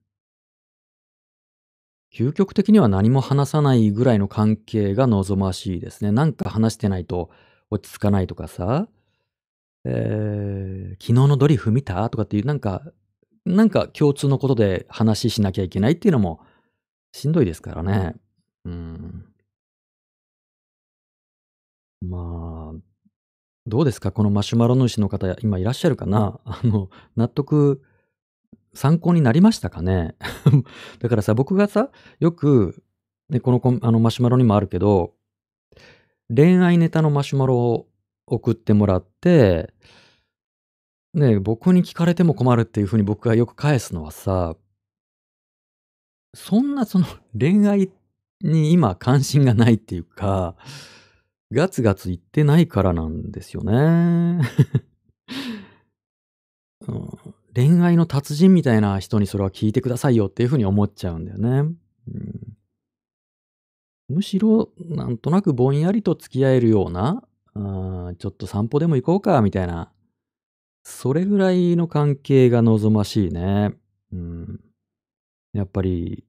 [2.13, 6.11] 究極的には何も話さないぐらいの関係が望ましいですね。
[6.11, 7.29] なんか話してないと
[7.69, 8.89] 落ち着かないとかさ、
[9.85, 12.09] えー、昨日のドリフ見た？
[12.09, 12.83] とかっていう、なんか、
[13.45, 16.41] なんか共通のことで話しなきゃいけないっていうのも
[17.13, 18.15] しんどいですからね。
[18.65, 19.25] うん。
[22.01, 22.50] まあ、
[23.67, 24.11] どうですか？
[24.11, 26.39] このマシュマロ主の方、今いらっしゃるかな？
[26.45, 27.81] あの、納得、
[28.73, 30.15] 参考になりましたかね？
[30.99, 32.83] だからさ、僕がさ、よく、
[33.29, 35.13] ね、このあのマシュマロにもあるけど、
[36.35, 37.87] 恋愛ネタのマシュマロを
[38.25, 39.73] 送ってもらって、
[41.13, 44.55] ね、僕に聞かれても困るっていうふうに僕がよく返すのはさ、
[46.33, 47.05] そんなその
[47.37, 47.91] 恋愛
[48.41, 50.55] に今関心がないっていうか、
[51.51, 53.71] ガツガツ言ってないからなんですよね。
[56.87, 57.09] うん、
[57.53, 61.75] 恋愛の達人みたいな人にそれは聞いてくださいよっていうふうに思っちゃうんだよね。
[62.07, 62.57] うん、
[64.09, 67.23] むしろ、なんとなくぼんやりと付き合えるような、
[67.53, 69.91] あちょっと散歩でも行こうか、みたいな。
[70.83, 73.75] それぐらいの関係が望ましいね。
[74.11, 74.59] うん、
[75.53, 76.23] やっぱり、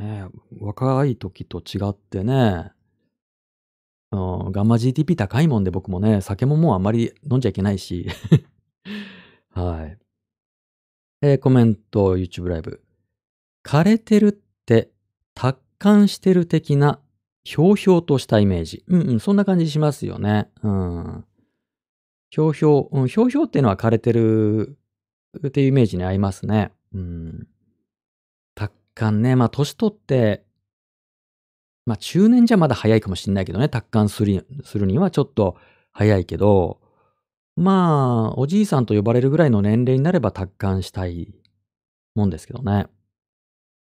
[0.00, 0.26] ね、
[0.58, 2.72] 若い時と違ってね、
[4.14, 8.08] うん、ガンマ GTP 高いもんで僕もね、酒ももうあんまり飲んじゃいけないし。
[9.50, 9.98] はい。
[11.22, 12.82] えー、コメント、YouTube ライブ。
[13.64, 14.32] 枯れてるっ
[14.66, 14.90] て
[15.34, 17.00] 達観してる的な
[17.44, 18.84] ひょうひょうとしたイメージ。
[18.86, 20.48] うんうん、そんな感じしますよね。
[20.62, 21.24] うん。
[22.30, 24.76] ひょうひょう、うん、ひょうひょうっていうのは枯れてる
[25.46, 26.72] っていうイメージに合いますね。
[26.94, 27.48] うん。
[28.54, 29.34] 達観ね。
[29.34, 30.43] まあ、年取って
[31.86, 35.56] まあ中年じゃまだ早いかもしれないけどね、達観するするにはちょっと
[35.92, 36.80] 早いけど、
[37.56, 41.34] まあ、おじいさんと呼ばれるぐらいの年齢になれば達観したい
[42.14, 42.86] もんですけどね。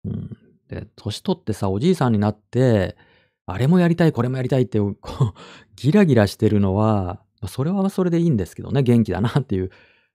[0.05, 0.37] うん。
[0.69, 2.97] で、年取ってさ、おじいさんになって、
[3.45, 5.33] あれもやりたい、これもやりたいって、こう、
[5.75, 9.71] ギラギラしてるのは、それはそれでいいんですけどね、元気だなっていう、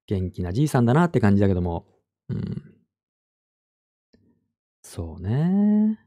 [0.06, 1.86] 元気なじいさんだなって感じだけども、
[2.28, 2.74] うん。
[4.82, 5.98] そうね。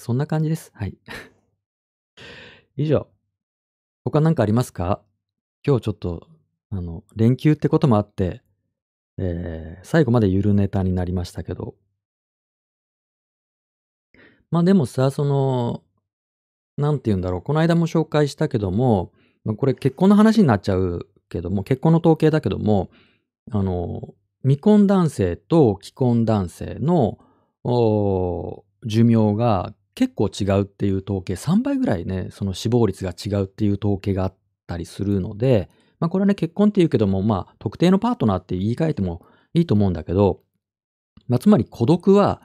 [0.00, 0.72] そんな感じです。
[0.74, 0.96] はい。
[2.76, 3.06] 以上。
[4.02, 5.02] 他何かありますか？
[5.64, 6.26] 今日ちょっと、
[6.70, 8.42] あの、連休ってこともあって、
[9.18, 11.74] えー、最後までゆるネタになりましたけど。
[14.50, 15.82] まあでもさ、その、
[16.78, 17.42] なんて言うんだろう。
[17.42, 19.12] この間も紹介したけども、
[19.44, 22.90] まあ、これ結婚の話になっちゃうけども、結婚の統計だけども、
[23.50, 27.18] あの、未婚男性と既婚男性の
[28.86, 34.34] 寿命が結構違うっていう統計、3倍ぐらいね、その死亡率が違うっていう統計があっ
[34.66, 40.40] たりするので、まあこれはね、結婚っていうけども、まあ特定のパートナーって言い換えてもいいと思うんだけど、
[41.28, 42.40] まあつまり孤独は、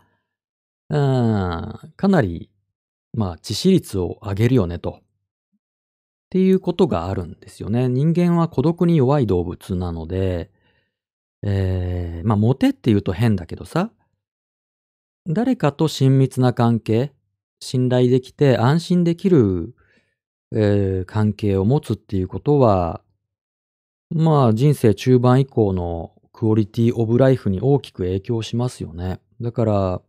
[0.89, 2.49] うん、かなり、
[3.13, 4.99] まあ致死率を上げるよねと。
[4.99, 5.01] っ
[6.31, 7.87] ていうことがあるんですよね。
[7.87, 10.51] 人間は孤独に弱い動物なので、
[11.41, 13.91] えー、まあモテって言うと変だけどさ、
[15.25, 17.13] 誰かと親密な関係、
[17.59, 19.75] 信頼できて安心できる、
[20.51, 23.01] えー、関係を持つっていうことは、
[24.09, 29.19] まあ人生中盤以降のクオリティオブライフに大きく影響しますよね。
[29.41, 30.01] だから、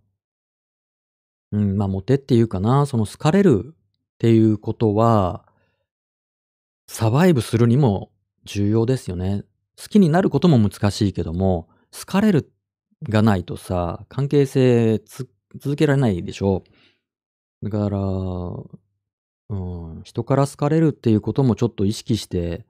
[1.53, 3.77] うん、まあモテっていうかな、その好かれるっ
[4.19, 5.45] ていうことは、
[6.89, 8.11] サバイブするにも
[8.45, 9.45] 重要ですよね。
[9.81, 12.53] 好きになることも難しいけども、好かれる
[13.03, 16.71] がないとさ、関係性続けられないでしょう。
[17.69, 22.65] だから、うん、人から好かれるっていうこともちょっと意識して、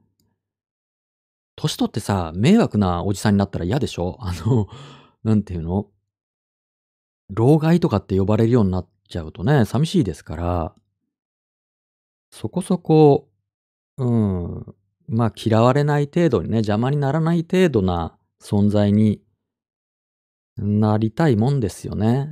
[1.55, 4.17] 年取ってさ、迷惑なおじさんになったら嫌でしょ？
[4.25, 4.69] あの、
[5.23, 5.91] なんていうの？
[7.31, 10.75] 老害とかって呼ばれるようになっちゃうとね、寂しいですから、
[12.31, 13.29] そこそこ、
[13.99, 14.75] うん、
[15.09, 19.23] まあ嫌われない程度にね、邪魔にならない程度な存在に
[20.57, 22.31] なりたいもんですよね。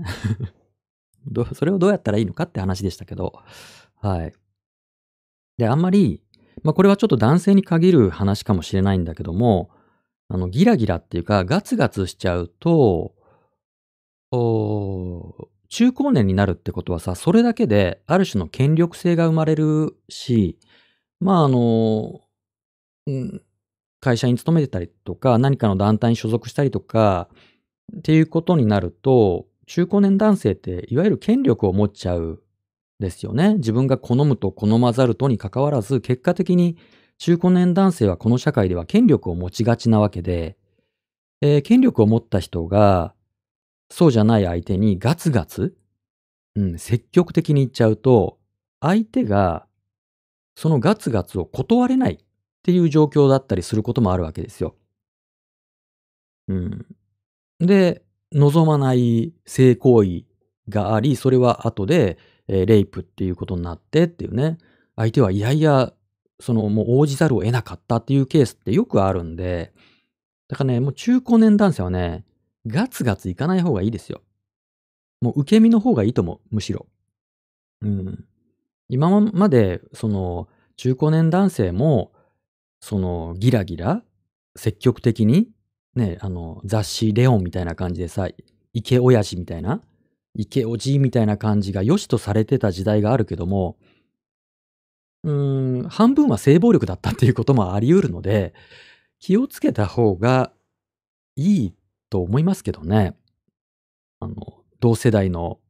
[1.27, 3.41] ど、それをどうやったらいいのかって話でしたけど、
[4.01, 4.33] はい。
[5.59, 6.23] で、あんまり、
[6.63, 9.71] まあこれはちょっと男性に限る話かもしれないんだけども、
[10.29, 13.15] あの、ギラギラっていうか、ガツガツしちゃうと、
[14.33, 20.59] お中高年になるってことはさ、それだけである種の権力性が生まれるし、
[21.21, 22.21] まああの、
[23.07, 23.43] うん、
[24.01, 27.29] 会社に勤めてたりとか、何かの団体に所属したりとか、
[27.97, 32.43] っていうことになると、中高年男性っていわゆる権力を持っちゃう
[33.01, 33.55] ですよね。
[33.55, 36.77] 自分が好むと好まざるとに関わらず、結果的に
[37.19, 40.57] 中高年男性はこの社会では権力を持ちがちなわけで、
[41.41, 43.15] えー、権力を持った人が、
[43.91, 45.77] そうじゃない相手にガツガツ
[46.57, 48.39] うん、積極的に言っちゃうと、
[48.81, 49.67] 相手が
[50.55, 52.19] そのガツガツを断れないっ
[52.63, 54.77] ていう状況だったりすることもあるわけですよ。
[56.49, 56.87] うん。
[57.59, 58.03] で、
[58.33, 60.25] 望まない性行為
[60.69, 62.19] があり、それは後で、
[62.49, 64.59] えーレイプっていうことになってっていうね。
[64.97, 65.93] 相手はいやいや、
[66.41, 69.73] そのもう応じざるを得なかったっていうケースってよくあるんで、
[70.49, 72.25] だからね、もう中高年男性はね、
[72.67, 74.23] ガツガツいかない方がいいですよ。
[75.21, 76.87] もう受け身の方がいいと思う、むしろ。
[77.83, 78.25] うん。
[78.89, 82.13] 今まで、その、中高年男性も、
[82.81, 84.03] その、ギラギラ、
[84.57, 85.49] 積極的に、
[85.95, 88.29] ね、あの、雑誌レオンみたいな感じでさ、
[88.73, 89.81] イケオヤジみたいな、
[90.35, 93.77] イケオジみたいな感じが良しとされてた時代があるけども、
[95.23, 98.53] うーん、半分は性暴力だったっていうこともあり得るので、
[99.21, 100.53] 気をつけた方が
[101.37, 101.75] いい
[102.11, 103.17] と思いますけどね。
[104.21, 104.35] あの、
[104.81, 105.61] 同世代の、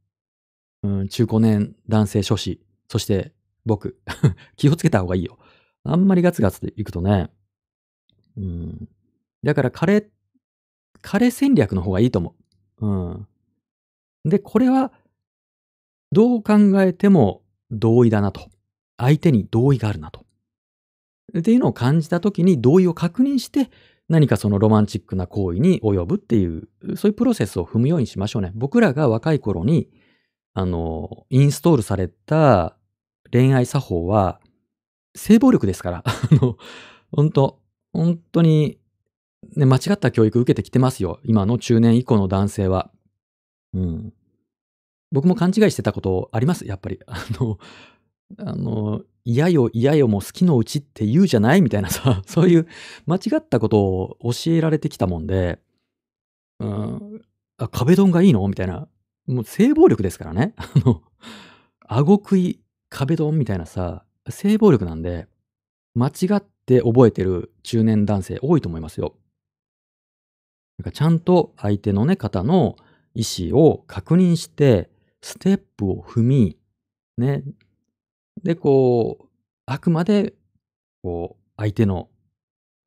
[0.83, 3.33] うん、中高年男性諸子、そして
[3.65, 3.99] 僕、
[4.57, 5.39] 気をつけた方がいいよ。
[5.85, 7.31] あんまりガツガツでいくとね。
[8.37, 8.89] うん。
[9.43, 10.11] だから彼、
[11.05, 12.35] 彼戦略の方がいいと思
[12.81, 12.87] う。
[12.87, 13.29] うん。
[14.25, 14.91] で、これは、
[16.13, 18.49] どう考えても同意だなと。
[18.97, 20.25] 相手に同意があるなと。
[21.39, 23.71] っていうのを感じたときに同意を確認して、
[24.09, 28.53] 何かそのロマンチックな行為に及ぶっていう、そういうプロセスを踏むようにしましょうね。
[28.55, 29.91] 僕らが若い頃に、
[30.55, 32.79] あの、インストールされた
[33.31, 34.41] 恋愛作法は、
[35.15, 36.05] 性暴力ですから。
[36.07, 36.57] あの、
[37.13, 37.61] 本当
[37.93, 38.79] 本当に、
[39.57, 41.21] ね、間違った教育受けてきてますよ。
[41.25, 42.91] 今の中年以降の男性は。
[43.73, 44.13] うん。
[45.13, 47.01] 僕も勘違いしてたことあります、やっぱり。
[47.07, 47.59] あの、
[48.39, 51.63] あの、嫌よ嫌よも好きのうちって言うじゃない？
[51.63, 52.67] みたいなさ、 そういう
[53.07, 55.61] 間違ったことを教えられてきたもんで、
[56.61, 57.23] うん、
[57.59, 58.47] あ、壁ドンがいいの？
[58.49, 58.89] みたいな。
[59.27, 60.55] もう性暴力ですからね。
[60.59, 61.03] あの、
[61.87, 62.61] 顎食い
[62.91, 65.29] 壁ドンみたいなさ、性暴力なんで、
[65.95, 69.17] 間違って覚えてる中年男性多いと思いますよ。
[70.79, 72.77] なんかちゃんと相手のね、方の
[73.15, 74.91] 意思を確認して、
[75.23, 76.59] ステップを踏み、
[77.17, 77.45] ね。
[78.43, 79.27] で、こう、
[79.67, 80.35] あくまで、
[81.03, 82.09] こう、相手の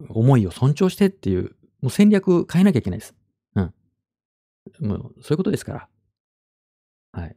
[0.09, 3.15] 思いを尊重してっていう、もう戦略変えなきゃいけないです。
[3.55, 3.73] うん。
[4.81, 5.89] もう、そういうことですから。
[7.14, 7.35] はい。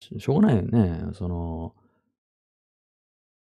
[0.00, 1.12] ししょうがないよね。
[1.12, 1.74] その、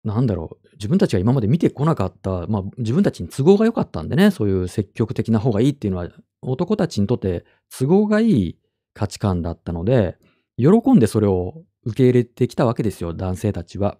[0.05, 6.09] なんだろう、自分たちが今まで見てこなかった、まあ、自分たちに都合が良かったんでね、そういう積極的な方がいいっていうのは、
[6.41, 7.43] 男たちにとって
[7.77, 8.59] 都合がいい
[8.93, 10.17] 価値観だったので、
[10.57, 13.97] 喜んでそれを受け入れてきたわけですよ、男性たちは。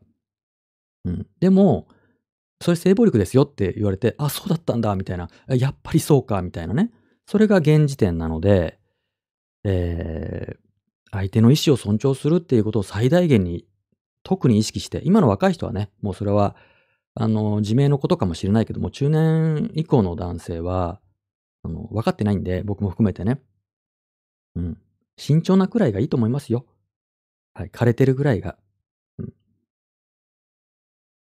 [1.06, 1.28] うん。
[1.40, 1.88] でも、
[2.62, 5.30] それ性暴力ですよって言われて、あ、そうだったんだ、みたいな。
[5.48, 6.92] やっぱりそうか、みたいなね。
[7.26, 8.80] それが現時点なので、
[9.64, 10.66] えー
[11.16, 13.66] 相手の意思を尊重するっていうことを最大限に
[14.26, 16.56] 特に意識して、今の若い人はね、もうそれは、
[17.14, 21.00] あの、自明のことかもしれないけども、中年以降の男性は、
[21.62, 23.40] あの、分かってないんで、僕も含めてね。
[24.56, 24.82] うん。
[25.16, 26.66] 慎重なくらいがいいと思いますよ。
[27.54, 27.70] はい。
[27.70, 28.58] 枯れてるぐらいが。
[29.20, 29.34] うん。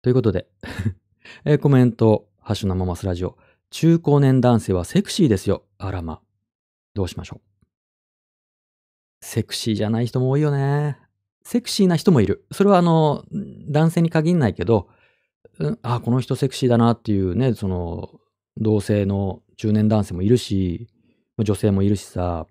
[0.02, 0.50] ということで、
[1.46, 3.38] えコメント、ハッシュ生マスラジオ。
[3.70, 5.64] 中高年男性はセクシーですよ。
[5.78, 6.22] あらま。
[6.96, 7.66] どうしましょう。
[9.22, 11.09] セクシーじゃない人も多いよね。
[11.50, 12.46] セクシーな人もいる。
[12.52, 13.26] それはあの、
[13.72, 14.88] 男性に限んないけど、
[15.58, 18.12] うんあ、この人セクシーだなっていうね、その、
[18.58, 20.88] 同性の中年男性もいるし、
[21.40, 22.46] 女性もいるしさ、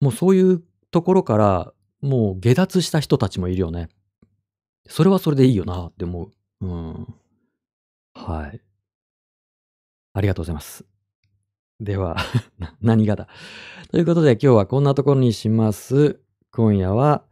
[0.00, 3.90] もうそういうところから、もう下脱した人たちもいるよね。
[4.88, 6.30] それはそれでいいよなって思
[6.60, 6.66] う。
[6.66, 7.06] うん。
[8.14, 8.60] はい。
[10.14, 10.84] ありがとうございます。
[11.78, 12.16] では、
[12.82, 13.28] 何がだ。
[13.92, 16.20] ということで今日はこんなところにします。
[16.50, 17.24] 今夜は、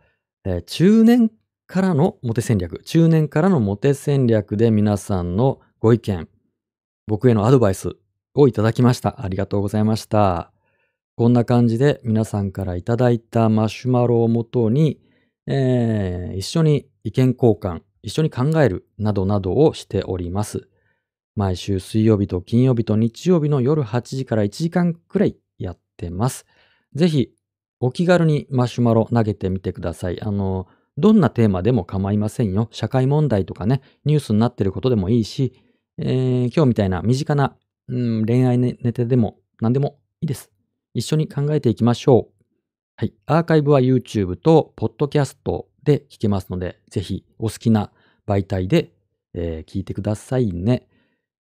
[0.45, 1.31] えー中年
[1.67, 6.29] からのモテ戦略、中年からのモテ戦略で皆さんのご意見、
[7.07, 7.97] 僕へのアドバイス
[8.35, 9.23] をいただきました。
[9.23, 10.53] ありがとうございました。
[11.17, 14.99] こんな感じで皆さんからいただいたマシュマロをもとに、
[15.47, 20.69] えー一緒に意見交換、一緒に考えるなどなどをしております。
[21.37, 26.47] 毎週水曜日と金曜日と日曜日の夜8時から1時間くらいやってます。
[26.95, 27.31] ぜひ、
[27.81, 30.21] お気軽にマシュマロ投げてみてください。
[30.23, 32.69] あの、どんなテーマでも構いませんよ。
[32.71, 35.55] 社会問題とかね、ニュースになってることでもいいし、
[35.99, 37.57] えー今日みたいな身近な、
[37.89, 40.51] うん、恋愛ネネタでも何でもいいです。
[40.93, 42.45] 一緒に考えていきましょう。
[42.97, 43.15] はい。
[43.25, 45.37] アーカイブは YouTube と Podcast
[45.83, 47.91] で聞けますので、ぜひお好きな
[48.27, 48.93] 媒体で、
[49.33, 50.87] えー聞いてくださいね。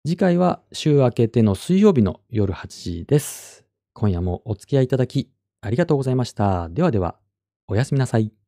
[0.05, 3.63] 次回は週明けての水曜日の夜8時です。
[3.93, 5.34] 今夜もお付き合いいただき
[5.65, 6.69] ありがとうございました。
[6.69, 7.15] ではでは。
[7.67, 8.44] おやすみなさい。